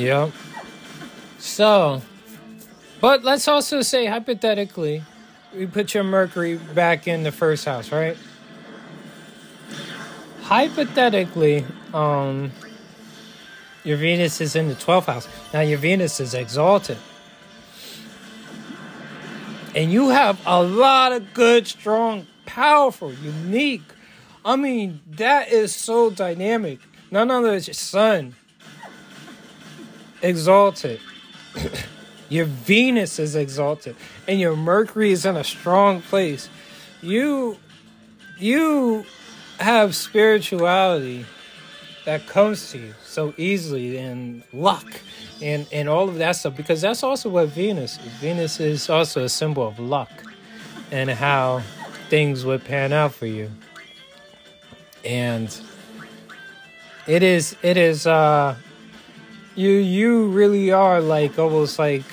Yep. 0.00 0.32
So, 1.38 2.00
but 3.02 3.22
let's 3.22 3.46
also 3.46 3.82
say 3.82 4.06
hypothetically, 4.06 5.02
we 5.54 5.66
put 5.66 5.92
your 5.92 6.04
Mercury 6.04 6.56
back 6.56 7.06
in 7.06 7.22
the 7.22 7.30
first 7.30 7.66
house, 7.66 7.92
right? 7.92 8.16
Hypothetically, 10.40 11.66
um, 11.92 12.50
your 13.84 13.98
Venus 13.98 14.40
is 14.40 14.56
in 14.56 14.68
the 14.68 14.74
12th 14.74 15.04
house. 15.04 15.28
Now, 15.52 15.60
your 15.60 15.78
Venus 15.78 16.18
is 16.18 16.32
exalted. 16.32 16.96
And 19.74 19.92
you 19.92 20.08
have 20.08 20.40
a 20.46 20.62
lot 20.62 21.12
of 21.12 21.34
good, 21.34 21.66
strong, 21.66 22.26
powerful, 22.46 23.12
unique. 23.12 23.82
I 24.46 24.56
mean, 24.56 25.00
that 25.10 25.52
is 25.52 25.74
so 25.74 26.08
dynamic. 26.08 26.78
None 27.10 27.30
other 27.30 27.52
is 27.52 27.66
your 27.66 27.74
sun 27.74 28.34
exalted. 30.22 31.00
your 32.28 32.44
Venus 32.46 33.18
is 33.18 33.36
exalted. 33.36 33.96
And 34.26 34.40
your 34.40 34.56
Mercury 34.56 35.12
is 35.12 35.24
in 35.24 35.36
a 35.36 35.44
strong 35.44 36.02
place. 36.02 36.48
You 37.02 37.58
you 38.38 39.04
have 39.58 39.94
spirituality 39.94 41.26
that 42.06 42.26
comes 42.26 42.70
to 42.72 42.78
you 42.78 42.94
so 43.04 43.34
easily 43.36 43.98
and 43.98 44.42
luck 44.52 44.86
and, 45.42 45.66
and 45.70 45.88
all 45.88 46.08
of 46.08 46.16
that 46.16 46.32
stuff 46.32 46.56
because 46.56 46.80
that's 46.80 47.02
also 47.02 47.28
what 47.28 47.48
Venus 47.48 47.98
is. 47.98 48.12
Venus 48.14 48.60
is 48.60 48.88
also 48.88 49.24
a 49.24 49.28
symbol 49.28 49.66
of 49.66 49.78
luck 49.78 50.10
and 50.90 51.10
how 51.10 51.62
things 52.08 52.44
would 52.44 52.64
pan 52.64 52.92
out 52.92 53.12
for 53.12 53.26
you. 53.26 53.50
And 55.04 55.54
it 57.06 57.22
is 57.22 57.56
it 57.62 57.76
is 57.76 58.06
uh 58.06 58.56
you 59.60 59.72
you 59.72 60.28
really 60.28 60.72
are 60.72 61.02
like 61.02 61.38
almost 61.38 61.78
like 61.78 62.04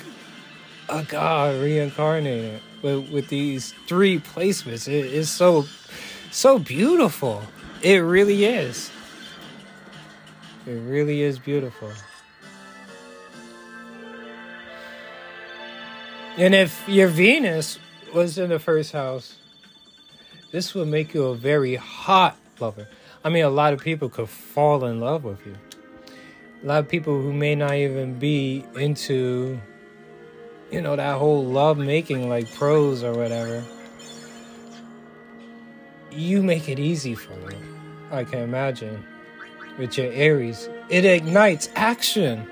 a 0.89 1.03
god 1.03 1.61
reincarnated 1.61 2.59
with 2.81 3.09
with 3.09 3.29
these 3.29 3.73
three 3.87 4.19
placements. 4.19 4.87
It 4.87 5.05
is 5.05 5.31
so 5.31 5.65
so 6.29 6.59
beautiful. 6.59 7.43
It 7.81 7.99
really 7.99 8.43
is. 8.43 8.91
It 10.65 10.73
really 10.73 11.21
is 11.21 11.39
beautiful. 11.39 11.89
And 16.37 16.53
if 16.53 16.87
your 16.87 17.07
Venus 17.07 17.79
was 18.13 18.37
in 18.37 18.49
the 18.49 18.59
first 18.59 18.91
house, 18.91 19.37
this 20.51 20.75
would 20.75 20.89
make 20.89 21.13
you 21.13 21.23
a 21.25 21.35
very 21.35 21.75
hot 21.75 22.37
lover. 22.59 22.87
I 23.23 23.29
mean, 23.29 23.43
a 23.43 23.49
lot 23.49 23.73
of 23.73 23.79
people 23.79 24.09
could 24.09 24.29
fall 24.29 24.85
in 24.85 24.99
love 24.99 25.23
with 25.23 25.45
you. 25.47 25.55
A 26.63 26.65
lot 26.65 26.79
of 26.79 26.89
people 26.89 27.21
who 27.21 27.33
may 27.33 27.53
not 27.53 27.75
even 27.75 28.17
be 28.17 28.65
into, 28.75 29.59
you 30.71 30.81
know, 30.81 30.95
that 30.95 31.17
whole 31.17 31.45
love 31.45 31.77
making, 31.77 32.27
like 32.29 32.51
pros 32.55 33.03
or 33.03 33.13
whatever. 33.13 33.63
You 36.11 36.41
make 36.41 36.67
it 36.67 36.79
easy 36.79 37.13
for 37.13 37.35
them. 37.35 38.07
I 38.11 38.23
can 38.23 38.39
imagine. 38.39 39.05
With 39.77 39.95
your 39.95 40.11
Aries, 40.11 40.67
it 40.89 41.05
ignites 41.05 41.69
action. 41.75 42.47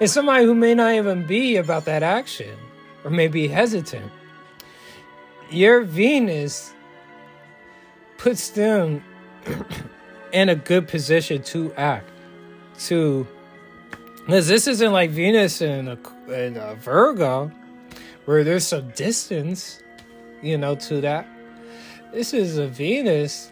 It's 0.00 0.12
somebody 0.12 0.44
who 0.44 0.54
may 0.54 0.74
not 0.74 0.92
even 0.92 1.26
be 1.26 1.56
about 1.56 1.86
that 1.86 2.02
action 2.02 2.54
or 3.04 3.10
may 3.10 3.28
be 3.28 3.48
hesitant. 3.48 4.12
Your 5.50 5.80
Venus 5.80 6.74
puts 8.18 8.50
them 8.50 9.02
in 10.32 10.50
a 10.50 10.54
good 10.54 10.88
position 10.88 11.42
to 11.44 11.72
act. 11.74 12.09
To 12.86 13.26
because 14.30 14.46
this 14.46 14.66
isn't 14.66 14.92
like 14.92 15.10
Venus 15.10 15.60
and 15.60 15.88
a, 15.88 15.98
in 16.46 16.56
a 16.56 16.76
Virgo, 16.76 17.50
where 18.26 18.44
there's 18.44 18.66
some 18.66 18.90
distance, 18.90 19.82
you 20.40 20.56
know, 20.56 20.76
to 20.76 21.00
that. 21.00 21.26
This 22.12 22.32
is 22.32 22.56
a 22.56 22.68
Venus 22.68 23.50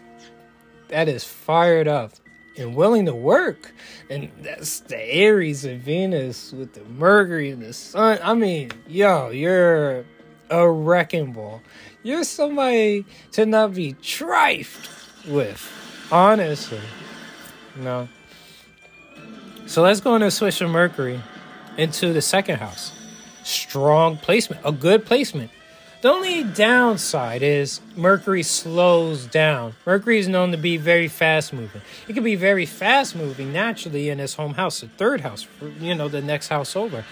that 0.87 1.09
is 1.09 1.25
fired 1.25 1.87
up 1.87 2.13
and 2.57 2.75
willing 2.75 3.05
to 3.07 3.13
work. 3.13 3.73
And 4.09 4.31
that's 4.41 4.79
the 4.81 4.97
Aries 4.97 5.65
and 5.65 5.81
Venus 5.81 6.53
with 6.53 6.73
the 6.73 6.83
Mercury 6.85 7.49
and 7.49 7.61
the 7.61 7.73
Sun. 7.73 8.19
I 8.23 8.33
mean, 8.33 8.71
yo, 8.87 9.31
you're 9.31 10.05
a 10.49 10.69
wrecking 10.69 11.33
ball. 11.33 11.61
You're 12.03 12.23
somebody 12.23 13.05
to 13.33 13.45
not 13.45 13.73
be 13.73 13.93
trifed 13.93 14.89
with, 15.27 15.69
honestly. 16.11 16.79
No. 17.75 18.07
So 19.69 19.83
let's 19.83 20.01
go 20.01 20.15
into 20.15 20.31
switch 20.31 20.61
of 20.61 20.71
Mercury 20.71 21.21
into 21.77 22.11
the 22.11 22.23
second 22.23 22.57
house. 22.57 22.91
Strong 23.43 24.17
placement, 24.17 24.63
a 24.65 24.71
good 24.71 25.05
placement. 25.05 25.51
The 26.01 26.09
only 26.09 26.43
downside 26.43 27.43
is 27.43 27.79
Mercury 27.95 28.41
slows 28.41 29.27
down. 29.27 29.75
Mercury 29.85 30.17
is 30.17 30.27
known 30.27 30.49
to 30.53 30.57
be 30.57 30.77
very 30.77 31.07
fast 31.07 31.53
moving. 31.53 31.83
It 32.07 32.13
can 32.13 32.23
be 32.23 32.35
very 32.35 32.65
fast 32.65 33.15
moving 33.15 33.53
naturally 33.53 34.09
in 34.09 34.17
his 34.17 34.33
home 34.33 34.55
house, 34.55 34.81
the 34.81 34.87
third 34.87 35.21
house, 35.21 35.45
you 35.79 35.93
know, 35.93 36.07
the 36.07 36.21
next 36.21 36.47
house 36.47 36.75
over. 36.75 37.05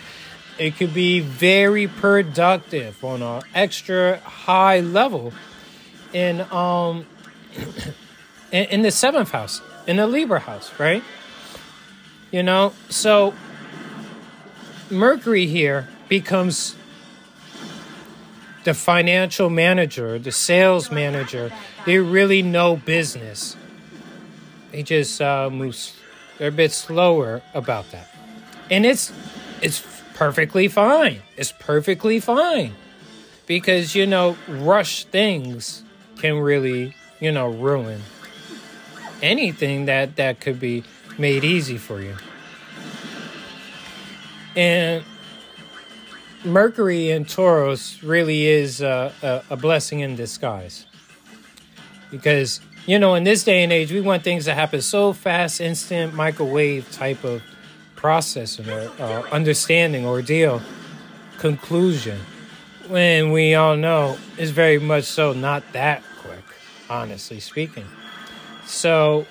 It 0.57 0.77
could 0.77 0.95
be 0.95 1.19
very 1.19 1.87
productive 1.87 3.03
on 3.03 3.21
an 3.21 3.43
extra 3.53 4.17
high 4.21 4.79
level. 4.79 5.31
in 6.11 6.41
um 6.51 7.05
in, 8.51 8.65
in 8.65 8.81
the 8.81 8.89
seventh 8.89 9.29
house, 9.29 9.61
in 9.85 9.97
the 9.97 10.07
Libra 10.07 10.39
house, 10.39 10.71
right? 10.79 11.03
You 12.31 12.43
know, 12.43 12.73
so 12.89 13.33
Mercury 14.89 15.47
here 15.47 15.87
becomes 16.09 16.75
the 18.63 18.73
financial 18.73 19.49
manager, 19.49 20.19
the 20.19 20.31
sales 20.31 20.91
manager. 20.91 21.51
They 21.85 21.99
really 21.99 22.41
know 22.41 22.75
business. 22.75 23.55
They 24.71 24.83
just 24.83 25.21
uh, 25.21 25.49
move. 25.49 25.77
They're 26.37 26.49
a 26.49 26.51
bit 26.51 26.73
slower 26.73 27.41
about 27.53 27.91
that, 27.91 28.13
and 28.69 28.85
it's 28.85 29.13
it's 29.61 29.81
perfectly 30.13 30.67
fine. 30.67 31.21
It's 31.37 31.53
perfectly 31.53 32.19
fine 32.19 32.75
because 33.45 33.95
you 33.95 34.05
know 34.05 34.37
rush 34.47 35.05
things 35.05 35.83
can 36.17 36.37
really 36.39 36.93
you 37.21 37.31
know 37.31 37.47
ruin 37.47 38.01
anything 39.21 39.85
that 39.85 40.17
that 40.17 40.39
could 40.39 40.59
be 40.59 40.83
made 41.17 41.43
easy 41.43 41.77
for 41.77 42.01
you 42.01 42.15
and 44.55 45.03
mercury 46.43 47.09
in 47.09 47.25
taurus 47.25 48.03
really 48.03 48.45
is 48.45 48.81
uh, 48.81 49.11
a, 49.21 49.43
a 49.51 49.57
blessing 49.57 49.99
in 49.99 50.15
disguise 50.15 50.85
because 52.11 52.61
you 52.85 52.97
know 52.97 53.15
in 53.15 53.23
this 53.23 53.43
day 53.43 53.63
and 53.63 53.73
age 53.73 53.91
we 53.91 54.01
want 54.01 54.23
things 54.23 54.45
to 54.45 54.53
happen 54.53 54.81
so 54.81 55.13
fast 55.13 55.59
instant 55.59 56.13
microwave 56.13 56.89
type 56.91 57.23
of 57.23 57.41
processing 57.95 58.69
or 58.69 58.91
uh, 58.99 59.21
understanding 59.31 60.05
ordeal 60.05 60.61
conclusion 61.37 62.19
when 62.87 63.31
we 63.31 63.53
all 63.53 63.75
know 63.75 64.17
it's 64.37 64.51
very 64.51 64.79
much 64.79 65.03
so 65.03 65.33
not 65.33 65.63
that 65.73 66.01
quick, 66.19 66.43
honestly 66.89 67.39
speaking. 67.39 67.85
So, 68.65 69.25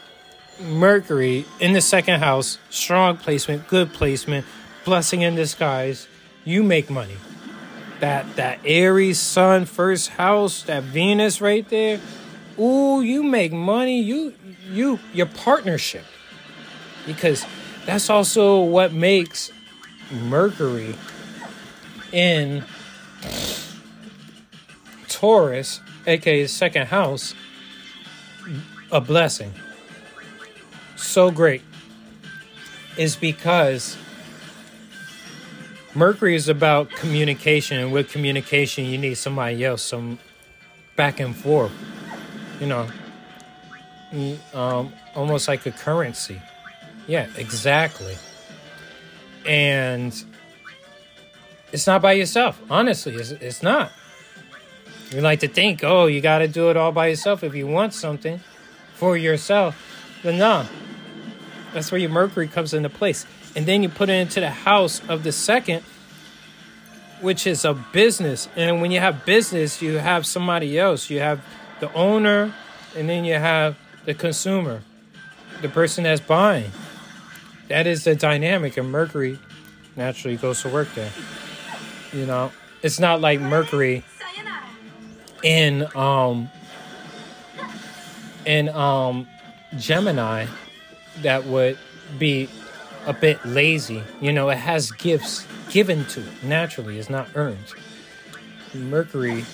Mercury 0.61 1.45
in 1.61 1.73
the 1.73 1.81
second 1.81 2.21
house, 2.21 2.59
strong 2.71 3.16
placement, 3.16 3.69
good 3.69 3.92
placement, 3.92 4.47
blessing 4.85 5.23
in 5.23 5.35
disguise. 5.35 6.09
You 6.45 6.62
make 6.62 6.88
money. 6.88 7.16
That 8.01 8.37
that 8.37 8.61
Aries 8.64 9.19
Sun 9.19 9.66
first 9.66 10.11
house, 10.11 10.62
that 10.64 10.83
Venus 10.83 11.40
right 11.40 11.69
there. 11.69 12.01
Ooh, 12.59 13.01
you 13.01 13.23
make 13.23 13.53
money. 13.53 14.01
You 14.01 14.35
you 14.71 14.99
your 15.12 15.27
partnership. 15.27 16.05
Because 17.07 17.45
that's 17.85 18.11
also 18.11 18.61
what 18.61 18.92
makes 18.92 19.51
Mercury 20.11 20.95
in 22.12 22.64
Taurus, 25.09 25.81
aka 26.07 26.47
second 26.47 26.87
house, 26.87 27.35
a 28.90 29.01
blessing. 29.01 29.53
So 30.97 31.31
great. 31.31 31.63
Is 32.97 33.17
because 33.17 33.97
Mercury 35.95 36.35
is 36.35 36.49
about 36.49 36.91
communication, 36.91 37.79
and 37.79 37.93
with 37.93 38.11
communication, 38.11 38.85
you 38.85 38.99
need 38.99 39.15
somebody 39.15 39.65
else, 39.65 39.83
some 39.83 40.19
back 40.97 41.21
and 41.21 41.35
forth. 41.35 41.73
You 42.61 42.67
know, 42.67 42.89
um, 44.55 44.93
almost 45.15 45.49
like 45.49 45.65
a 45.67 45.71
currency. 45.71 46.41
Yeah, 47.07 47.29
exactly. 47.37 48.17
And 49.47 50.13
it's 51.73 51.87
not 51.87 52.03
by 52.03 52.13
yourself. 52.13 52.61
Honestly, 52.69 53.15
it's, 53.15 53.31
it's 53.31 53.63
not. 53.63 53.93
You 55.11 55.21
like 55.21 55.41
to 55.41 55.49
think, 55.49 55.85
oh, 55.85 56.07
you 56.07 56.21
got 56.21 56.39
to 56.39 56.49
do 56.49 56.69
it 56.71 56.77
all 56.77 56.93
by 56.93 57.09
yourself 57.09 57.45
if 57.45 57.55
you 57.55 57.67
want 57.67 57.95
something 57.95 58.41
for 58.95 59.17
yourself. 59.17 59.77
But 60.23 60.35
no, 60.35 60.67
that's 61.77 61.93
where 61.93 62.01
your 62.01 62.09
Mercury 62.09 62.49
comes 62.49 62.73
into 62.73 62.89
place. 62.89 63.27
And 63.55 63.67
then 63.67 63.83
you 63.83 63.91
put 63.91 64.09
it 64.09 64.15
into 64.15 64.41
the 64.41 64.49
house 64.49 65.03
of 65.11 65.25
the 65.25 65.31
second, 65.31 65.83
which 67.21 67.47
is 67.47 67.67
a 67.67 67.75
business. 67.75 68.49
And 68.57 68.81
when 68.81 68.91
you 68.91 69.01
have 69.01 69.27
business, 69.27 69.83
you 69.83 69.99
have 69.99 70.25
somebody 70.25 70.79
else. 70.79 71.11
You 71.11 71.21
have 71.21 71.45
the 71.81 71.93
owner, 71.93 72.55
and 72.97 73.11
then 73.11 73.27
you 73.27 73.35
have 73.35 73.77
the 74.07 74.15
consumer, 74.15 74.81
the 75.61 75.69
person 75.69 76.05
that's 76.05 76.23
buying. 76.23 76.71
That 77.69 77.87
is 77.87 78.05
the 78.05 78.15
dynamic, 78.15 78.79
and 78.79 78.91
Mercury 78.91 79.39
naturally 79.97 80.39
goes 80.39 80.62
to 80.62 80.71
work 80.71 80.89
there. 80.95 81.12
You 82.11 82.25
know, 82.25 82.53
it's 82.83 82.99
not 82.99 83.21
like 83.21 83.39
Mercury 83.39 84.03
in 85.43 85.87
um 85.95 86.49
in 88.47 88.71
um 88.71 89.29
Gemini 89.77 90.47
that 91.22 91.44
would 91.44 91.79
be 92.18 92.48
a 93.07 93.12
bit 93.12 93.44
lazy. 93.44 94.02
You 94.20 94.33
know, 94.33 94.48
it 94.50 94.59
has 94.59 94.90
gifts 94.92 95.46
given 95.70 96.05
to 96.07 96.20
it 96.20 96.42
naturally, 96.42 96.98
it's 96.98 97.11
not 97.11 97.29
earned. 97.35 97.72
Mercury 98.74 99.44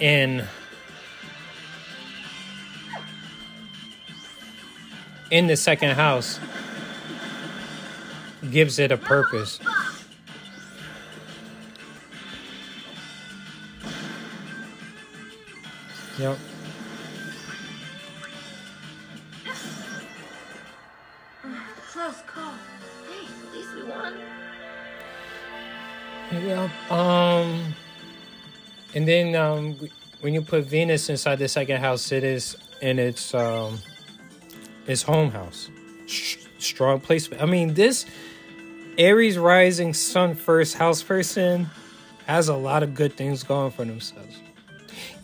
in 0.00 0.44
in 5.30 5.46
the 5.46 5.56
second 5.56 5.90
house 5.90 6.38
gives 8.50 8.78
it 8.78 8.92
a 8.92 8.96
purpose. 8.96 9.60
Yep. 16.18 16.38
Close 22.06 22.22
call. 22.28 22.52
Hey, 23.10 23.26
at 23.26 23.52
least 23.52 23.74
we 23.74 23.82
won. 23.82 24.14
Yeah. 26.30 26.70
Um. 26.88 27.74
And 28.94 29.08
then 29.08 29.34
um, 29.34 29.76
when 30.20 30.32
you 30.32 30.40
put 30.40 30.66
Venus 30.66 31.08
inside 31.08 31.40
the 31.40 31.48
second 31.48 31.80
house, 31.80 32.12
it 32.12 32.22
is 32.22 32.56
in 32.80 33.00
its 33.00 33.34
um, 33.34 33.80
its 34.86 35.02
home 35.02 35.32
house. 35.32 35.68
Sh- 36.06 36.36
strong 36.60 37.00
placement. 37.00 37.42
I 37.42 37.46
mean, 37.46 37.74
this 37.74 38.06
Aries 38.98 39.36
rising 39.36 39.92
Sun 39.92 40.36
first 40.36 40.76
house 40.76 41.02
person 41.02 41.68
has 42.26 42.46
a 42.46 42.56
lot 42.56 42.84
of 42.84 42.94
good 42.94 43.14
things 43.14 43.42
going 43.42 43.72
for 43.72 43.84
themselves. 43.84 44.38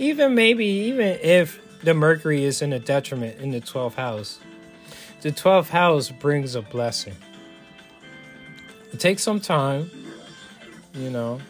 Even 0.00 0.34
maybe 0.34 0.66
even 0.66 1.16
if 1.22 1.60
the 1.84 1.94
Mercury 1.94 2.42
is 2.42 2.60
in 2.60 2.72
a 2.72 2.80
detriment 2.80 3.38
in 3.38 3.52
the 3.52 3.60
12th 3.60 3.94
house, 3.94 4.40
the 5.22 5.32
12th 5.32 5.68
house 5.68 6.10
brings 6.10 6.54
a 6.54 6.62
blessing. 6.62 7.16
It 8.92 9.00
takes 9.00 9.22
some 9.22 9.40
time 9.40 9.90
you 10.94 11.10
know, 11.10 11.40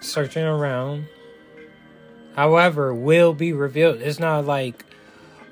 searching 0.00 0.44
around. 0.44 1.06
However, 2.34 2.94
will 2.94 3.34
be 3.34 3.52
revealed. 3.52 4.00
It's 4.00 4.18
not 4.18 4.44
like, 4.44 4.84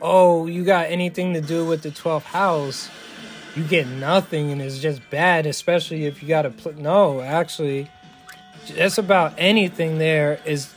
oh, 0.00 0.46
you 0.46 0.64
got 0.64 0.90
anything 0.90 1.34
to 1.34 1.40
do 1.40 1.64
with 1.64 1.82
the 1.82 1.90
12th 1.90 2.22
house, 2.22 2.88
you 3.54 3.64
get 3.64 3.86
nothing 3.86 4.52
and 4.52 4.60
it's 4.60 4.78
just 4.78 5.00
bad, 5.10 5.46
especially 5.46 6.04
if 6.04 6.22
you 6.22 6.28
got 6.28 6.42
to. 6.42 6.80
No, 6.80 7.20
actually, 7.20 7.90
just 8.66 8.98
about 8.98 9.34
anything 9.38 9.98
there 9.98 10.40
is 10.44 10.72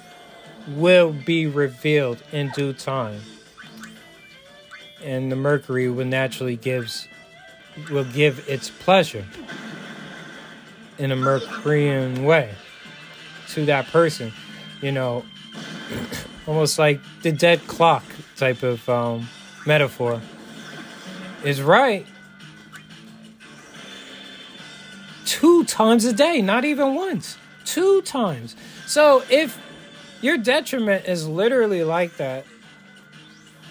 will 0.68 1.12
be 1.12 1.46
revealed 1.46 2.24
in 2.32 2.50
due 2.52 2.74
time. 2.74 3.22
And 5.04 5.32
the 5.32 5.36
Mercury 5.36 5.90
will 5.90 6.06
naturally 6.06 6.56
gives 6.56 7.08
will 7.90 8.04
give 8.04 8.48
its 8.50 8.70
pleasure 8.70 9.26
in 10.98 11.12
a 11.12 11.16
Mercurian 11.16 12.26
way 12.26 12.54
to 13.50 13.66
that 13.66 13.88
person, 13.88 14.34
you 14.82 14.92
know, 14.92 15.24
almost 16.48 16.78
like 16.78 17.00
the 17.22 17.32
dead 17.32 17.66
clock 17.68 18.04
type 18.36 18.64
of 18.64 18.88
um, 18.90 19.28
metaphor 19.66 20.22
is 21.44 21.62
right. 21.62 22.06
Two 25.26 25.64
times 25.64 26.06
a 26.06 26.14
day, 26.14 26.42
not 26.42 26.66
even 26.66 26.96
once, 26.96 27.38
two 27.64 28.02
times. 28.02 28.56
So 28.86 29.24
if 29.30 29.62
your 30.22 30.38
detriment 30.38 31.06
is 31.06 31.28
literally 31.28 31.84
like 31.84 32.18
that, 32.18 32.46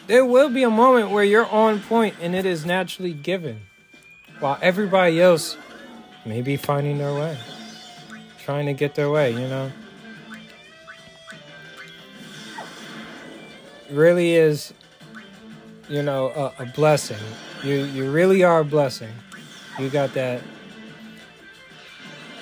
there 0.09 0.25
will 0.25 0.49
be 0.49 0.65
a 0.65 0.71
moment 0.71 1.11
where 1.11 1.23
you're 1.23 1.47
on 1.47 1.81
point 1.81 2.17
and 2.21 2.35
it 2.35 2.45
is 2.45 2.67
naturally 2.67 3.13
given, 3.13 3.61
while 4.41 4.59
everybody 4.61 5.21
else 5.21 5.57
may 6.25 6.43
be 6.43 6.57
finding 6.57 6.99
their 6.99 7.15
way, 7.15 7.39
trying 8.43 8.67
to 8.67 8.73
get 8.73 8.97
their 8.97 9.11
way, 9.11 9.31
you 9.31 9.47
know? 9.47 9.71
Really 13.91 14.35
is, 14.35 14.75
you 15.89 16.03
know, 16.03 16.29
a, 16.59 16.63
a 16.63 16.67
blessing. 16.67 17.17
You 17.63 17.85
you 17.85 18.11
really 18.11 18.43
are 18.43 18.61
a 18.61 18.65
blessing. 18.65 19.13
You 19.79 19.89
got 19.89 20.13
that 20.15 20.43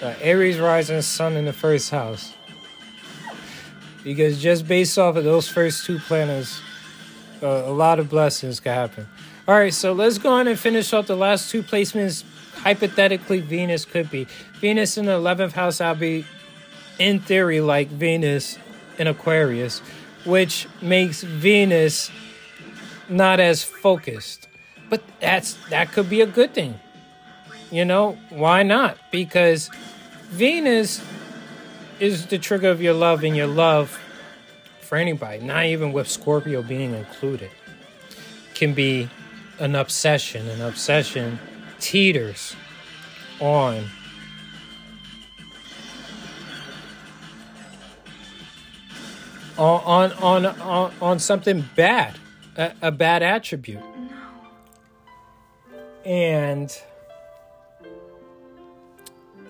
uh, 0.02 0.14
Aries 0.20 0.58
rising 0.58 1.02
sun 1.02 1.36
in 1.36 1.44
the 1.44 1.52
first 1.52 1.90
house. 1.90 2.32
because 4.06 4.40
just 4.40 4.68
based 4.68 4.98
off 4.98 5.16
of 5.16 5.24
those 5.24 5.48
first 5.48 5.84
two 5.84 5.98
planets, 5.98 6.60
uh, 7.46 7.62
a 7.66 7.72
lot 7.72 7.98
of 7.98 8.10
blessings 8.10 8.58
could 8.58 8.72
happen. 8.72 9.06
All 9.46 9.54
right, 9.54 9.72
so 9.72 9.92
let's 9.92 10.18
go 10.18 10.32
on 10.32 10.48
and 10.48 10.58
finish 10.58 10.92
off 10.92 11.06
the 11.06 11.16
last 11.16 11.50
two 11.50 11.62
placements. 11.62 12.24
Hypothetically, 12.56 13.40
Venus 13.40 13.84
could 13.84 14.10
be 14.10 14.26
Venus 14.60 14.98
in 14.98 15.06
the 15.06 15.12
eleventh 15.12 15.52
house. 15.52 15.80
I'll 15.80 15.94
be, 15.94 16.24
in 16.98 17.20
theory, 17.20 17.60
like 17.60 17.88
Venus 17.88 18.58
in 18.98 19.06
Aquarius, 19.06 19.78
which 20.24 20.66
makes 20.82 21.22
Venus 21.22 22.10
not 23.08 23.38
as 23.38 23.62
focused. 23.62 24.48
But 24.88 25.02
that's 25.20 25.54
that 25.68 25.92
could 25.92 26.10
be 26.10 26.22
a 26.22 26.26
good 26.26 26.54
thing. 26.54 26.80
You 27.70 27.84
know, 27.84 28.18
why 28.30 28.62
not? 28.62 28.98
Because 29.12 29.70
Venus 30.30 31.04
is 32.00 32.26
the 32.26 32.38
trigger 32.38 32.70
of 32.70 32.80
your 32.82 32.94
love 32.94 33.22
and 33.22 33.36
your 33.36 33.46
love 33.46 34.00
for 34.86 34.96
anybody, 34.96 35.44
not 35.44 35.66
even 35.66 35.92
with 35.92 36.08
Scorpio 36.08 36.62
being 36.62 36.94
included, 36.94 37.50
can 38.54 38.72
be 38.72 39.08
an 39.58 39.74
obsession. 39.74 40.48
An 40.48 40.62
obsession 40.62 41.38
teeters 41.80 42.54
on 43.40 43.84
on 49.58 50.12
on 50.12 50.46
on, 50.46 50.92
on 51.00 51.18
something 51.18 51.68
bad, 51.74 52.18
a, 52.56 52.72
a 52.82 52.92
bad 52.92 53.22
attribute. 53.22 53.82
And 56.04 56.70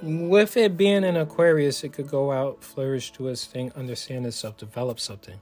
with 0.07 0.57
it 0.57 0.77
being 0.77 1.05
an 1.05 1.16
Aquarius, 1.16 1.85
it 1.85 1.92
could 1.92 2.09
go 2.09 2.33
out, 2.33 2.62
flourish 2.62 3.12
to 3.12 3.29
its 3.29 3.45
thing, 3.45 3.73
understand 3.75 4.25
itself, 4.27 4.57
develop 4.57 5.01
something. 5.01 5.40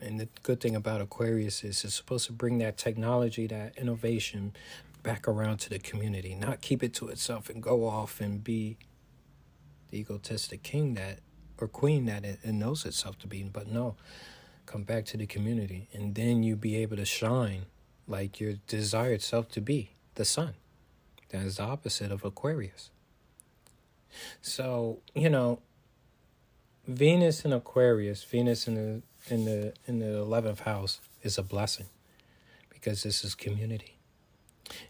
And 0.00 0.18
the 0.18 0.28
good 0.42 0.60
thing 0.60 0.74
about 0.74 1.00
Aquarius 1.00 1.62
is 1.64 1.84
it's 1.84 1.94
supposed 1.94 2.26
to 2.26 2.32
bring 2.32 2.58
that 2.58 2.76
technology, 2.76 3.46
that 3.48 3.76
innovation 3.76 4.52
back 5.02 5.26
around 5.26 5.58
to 5.58 5.70
the 5.70 5.78
community, 5.78 6.34
not 6.34 6.60
keep 6.60 6.82
it 6.82 6.94
to 6.94 7.08
itself 7.08 7.50
and 7.50 7.62
go 7.62 7.86
off 7.86 8.20
and 8.20 8.42
be 8.42 8.76
the 9.90 9.98
egotistic 9.98 10.62
king 10.62 10.94
that 10.94 11.18
or 11.58 11.68
queen 11.68 12.06
that 12.06 12.24
it, 12.24 12.40
it 12.42 12.52
knows 12.52 12.84
itself 12.84 13.18
to 13.18 13.26
be. 13.26 13.42
But 13.42 13.68
no, 13.68 13.96
come 14.66 14.84
back 14.84 15.04
to 15.06 15.16
the 15.16 15.26
community 15.26 15.88
and 15.92 16.14
then 16.14 16.42
you 16.42 16.56
be 16.56 16.76
able 16.76 16.96
to 16.96 17.04
shine 17.04 17.66
like 18.06 18.40
your 18.40 18.54
desired 18.66 19.22
self 19.22 19.48
to 19.50 19.60
be, 19.60 19.90
the 20.14 20.24
sun. 20.24 20.54
That 21.30 21.42
is 21.42 21.56
the 21.56 21.64
opposite 21.64 22.12
of 22.12 22.24
Aquarius. 22.24 22.91
So, 24.40 25.00
you 25.14 25.30
know, 25.30 25.60
Venus 26.86 27.44
in 27.44 27.52
Aquarius, 27.52 28.24
Venus 28.24 28.66
in 28.66 28.74
the 28.74 29.02
in 29.32 29.44
the 29.44 29.72
in 29.86 29.98
the 30.00 30.18
eleventh 30.18 30.60
house 30.60 31.00
is 31.22 31.38
a 31.38 31.42
blessing 31.42 31.86
because 32.70 33.02
this 33.02 33.24
is 33.24 33.34
community. 33.34 33.96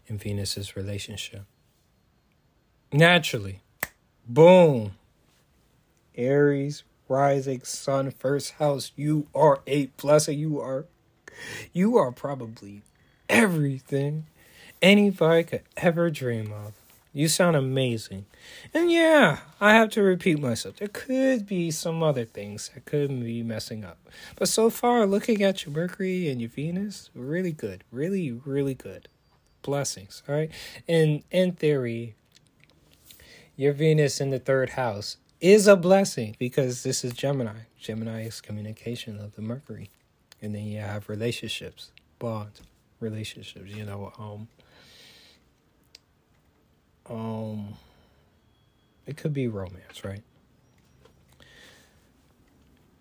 And 0.07 0.19
Venus 0.19 0.57
is 0.57 0.75
relationship. 0.75 1.43
Naturally. 2.91 3.61
Boom. 4.27 4.93
Aries, 6.15 6.83
rising 7.07 7.61
sun, 7.63 8.11
first 8.11 8.53
house. 8.53 8.91
You 8.95 9.27
are 9.35 9.61
a 9.67 9.87
blessing. 9.97 10.39
You 10.39 10.59
are 10.59 10.85
you 11.73 11.97
are 11.97 12.11
probably 12.11 12.83
everything 13.29 14.27
anybody 14.81 15.43
could 15.43 15.63
ever 15.77 16.09
dream 16.09 16.51
of. 16.51 16.73
You 17.15 17.27
sound 17.27 17.55
amazing. 17.55 18.25
And 18.73 18.91
yeah, 18.91 19.41
I 19.61 19.73
have 19.73 19.91
to 19.91 20.01
repeat 20.01 20.39
myself. 20.39 20.77
There 20.77 20.87
could 20.87 21.45
be 21.45 21.69
some 21.69 22.01
other 22.01 22.25
things 22.25 22.71
that 22.73 22.85
could 22.85 23.09
be 23.23 23.43
messing 23.43 23.85
up. 23.85 23.99
But 24.35 24.47
so 24.47 24.71
far, 24.71 25.05
looking 25.05 25.43
at 25.43 25.63
your 25.63 25.75
Mercury 25.75 26.27
and 26.27 26.41
your 26.41 26.49
Venus, 26.49 27.11
really 27.13 27.51
good. 27.51 27.83
Really, 27.91 28.31
really 28.31 28.73
good. 28.73 29.09
Blessings, 29.61 30.23
all 30.27 30.33
right? 30.33 30.49
And 30.87 31.21
in 31.29 31.51
theory, 31.51 32.15
your 33.55 33.73
Venus 33.73 34.19
in 34.19 34.31
the 34.31 34.39
third 34.39 34.71
house 34.71 35.17
is 35.39 35.67
a 35.67 35.75
blessing 35.75 36.35
because 36.39 36.81
this 36.81 37.03
is 37.05 37.13
Gemini. 37.13 37.59
Gemini 37.79 38.25
is 38.25 38.41
communication 38.41 39.19
of 39.19 39.35
the 39.35 39.43
Mercury. 39.43 39.91
And 40.41 40.55
then 40.55 40.63
you 40.65 40.79
have 40.79 41.09
relationships, 41.09 41.91
bonds, 42.17 42.61
relationships, 42.99 43.71
you 43.71 43.85
know, 43.85 44.11
um, 44.17 44.47
um 47.09 47.75
it 49.05 49.17
could 49.17 49.33
be 49.33 49.47
romance, 49.47 50.03
right? 50.03 50.23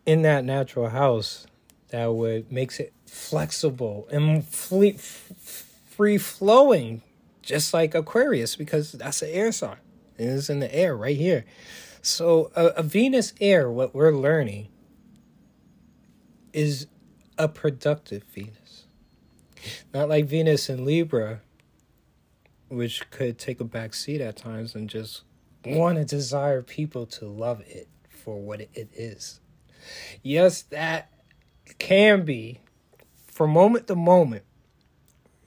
In 0.05 0.23
that 0.23 0.45
natural 0.45 0.88
house, 0.88 1.47
that 1.91 2.07
would 2.07 2.51
makes 2.51 2.81
it 2.81 2.93
flexible 3.07 4.09
and 4.11 4.45
free, 4.45 4.93
free 4.93 6.19
flowing, 6.19 7.03
just 7.43 7.73
like 7.73 7.95
Aquarius, 7.95 8.57
because 8.57 8.93
that's 8.93 9.23
an 9.23 9.31
air 9.31 9.53
sign. 9.53 9.77
It 10.19 10.27
is 10.27 10.51
in 10.51 10.61
the 10.61 10.75
air 10.75 10.97
right 10.97 11.17
here. 11.17 11.45
So 12.01 12.51
a, 12.57 12.67
a 12.69 12.83
Venus 12.83 13.33
air, 13.41 13.71
what 13.71 13.95
we're 13.95 14.12
learning, 14.15 14.69
is 16.53 16.88
a 17.38 17.49
productive 17.49 18.25
Venus. 18.35 18.85
Not 19.95 20.09
like 20.09 20.25
Venus 20.27 20.69
in 20.69 20.85
Libra, 20.85 21.43
which 22.73 23.09
could 23.11 23.39
take 23.39 23.61
a 23.61 23.65
back 23.65 23.93
seat 23.93 24.21
at 24.23 24.37
times 24.37 24.75
and 24.75 24.89
just 24.89 25.23
want 25.65 25.99
to 25.99 26.05
desire 26.05 26.63
people 26.63 27.05
to 27.05 27.27
love 27.27 27.61
it 27.67 27.87
for 28.09 28.41
what 28.41 28.61
it 28.61 28.89
is. 28.95 29.41
Yes, 30.23 30.63
that 30.63 31.11
can 31.79 32.25
be 32.25 32.61
from 33.27 33.51
moment 33.51 33.87
to 33.89 33.95
moment. 33.95 34.45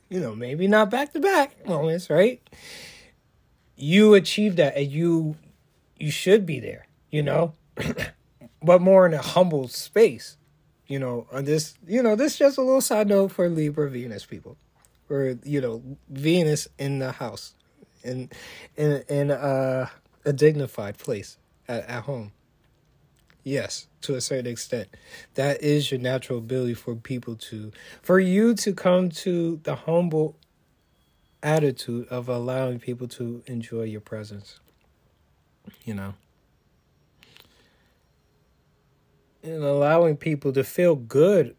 You 0.07 0.19
know, 0.19 0.35
maybe 0.35 0.67
not 0.67 0.91
back 0.91 1.13
to 1.13 1.19
back 1.19 1.65
moments, 1.65 2.11
right? 2.11 2.47
You 3.75 4.13
achieve 4.13 4.55
that 4.57 4.77
and 4.77 4.91
you 4.91 5.35
you 5.97 6.11
should 6.11 6.45
be 6.45 6.59
there, 6.59 6.85
you 7.09 7.23
know? 7.23 7.53
but 8.61 8.81
more 8.81 9.07
in 9.07 9.13
a 9.13 9.21
humble 9.21 9.67
space. 9.67 10.37
You 10.87 10.99
know, 10.99 11.25
on 11.31 11.45
this 11.45 11.73
you 11.87 12.03
know, 12.03 12.15
this 12.15 12.33
is 12.33 12.39
just 12.39 12.57
a 12.59 12.61
little 12.61 12.81
side 12.81 13.07
note 13.07 13.31
for 13.31 13.49
Libra 13.49 13.89
Venus 13.89 14.25
people 14.25 14.57
or 15.09 15.37
you 15.43 15.61
know 15.61 15.83
Venus 16.09 16.67
in 16.77 16.99
the 16.99 17.13
house, 17.13 17.55
in 18.03 18.29
in 18.75 19.03
in 19.07 19.31
uh, 19.31 19.87
a 20.25 20.33
dignified 20.33 20.97
place 20.97 21.37
at, 21.67 21.87
at 21.87 22.03
home. 22.03 22.31
Yes, 23.43 23.85
to 24.01 24.15
a 24.15 24.21
certain 24.21 24.47
extent, 24.47 24.87
that 25.35 25.61
is 25.61 25.91
your 25.91 25.99
natural 25.99 26.39
ability 26.39 26.73
for 26.73 26.95
people 26.95 27.35
to, 27.35 27.71
for 28.01 28.19
you 28.19 28.55
to 28.55 28.73
come 28.73 29.09
to 29.09 29.59
the 29.61 29.75
humble 29.75 30.35
attitude 31.43 32.07
of 32.07 32.27
allowing 32.27 32.79
people 32.79 33.07
to 33.09 33.43
enjoy 33.45 33.83
your 33.83 34.01
presence. 34.01 34.59
You 35.83 35.93
know. 35.93 36.13
And 39.43 39.63
allowing 39.63 40.17
people 40.17 40.51
to 40.53 40.63
feel 40.63 40.95
good 40.95 41.55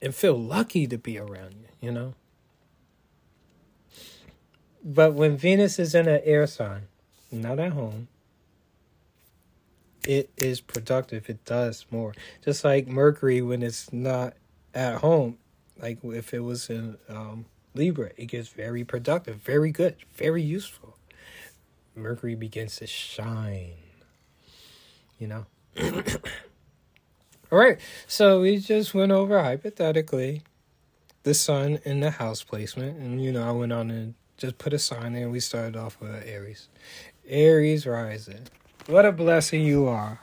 and 0.00 0.14
feel 0.14 0.40
lucky 0.40 0.86
to 0.86 0.96
be 0.96 1.18
around 1.18 1.54
you, 1.54 1.66
you 1.80 1.90
know? 1.90 2.14
But 4.84 5.14
when 5.14 5.38
Venus 5.38 5.78
is 5.78 5.94
in 5.94 6.06
an 6.06 6.20
air 6.24 6.46
sign, 6.46 6.82
not 7.32 7.58
at 7.58 7.72
home, 7.72 8.08
it 10.06 10.28
is 10.36 10.60
productive. 10.60 11.30
It 11.30 11.42
does 11.46 11.86
more. 11.90 12.14
Just 12.44 12.64
like 12.64 12.86
Mercury 12.86 13.40
when 13.40 13.62
it's 13.62 13.90
not 13.92 14.34
at 14.74 14.96
home, 14.96 15.38
like 15.80 15.98
if 16.04 16.34
it 16.34 16.40
was 16.40 16.68
in 16.68 16.98
um, 17.08 17.46
Libra, 17.74 18.10
it 18.18 18.26
gets 18.26 18.48
very 18.48 18.84
productive, 18.84 19.36
very 19.36 19.70
good, 19.70 19.96
very 20.14 20.42
useful. 20.42 20.98
Mercury 21.96 22.34
begins 22.34 22.76
to 22.76 22.86
shine. 22.86 23.72
You 25.18 25.28
know? 25.28 25.46
All 27.50 27.58
right, 27.58 27.78
so 28.06 28.42
we 28.42 28.58
just 28.58 28.94
went 28.94 29.12
over 29.12 29.42
hypothetically 29.42 30.42
the 31.22 31.34
sun 31.34 31.78
in 31.84 32.00
the 32.00 32.10
house 32.10 32.42
placement, 32.42 32.98
and 32.98 33.22
you 33.22 33.32
know, 33.32 33.48
I 33.48 33.52
went 33.52 33.72
on 33.72 33.90
and 33.90 34.14
just 34.36 34.58
put 34.58 34.72
a 34.72 34.78
sign 34.78 35.12
there 35.12 35.28
we 35.28 35.40
started 35.40 35.76
off 35.76 36.00
with 36.00 36.10
Aries. 36.26 36.68
Aries 37.28 37.86
rising. 37.86 38.48
What 38.86 39.06
a 39.06 39.12
blessing 39.12 39.62
you 39.62 39.86
are. 39.86 40.20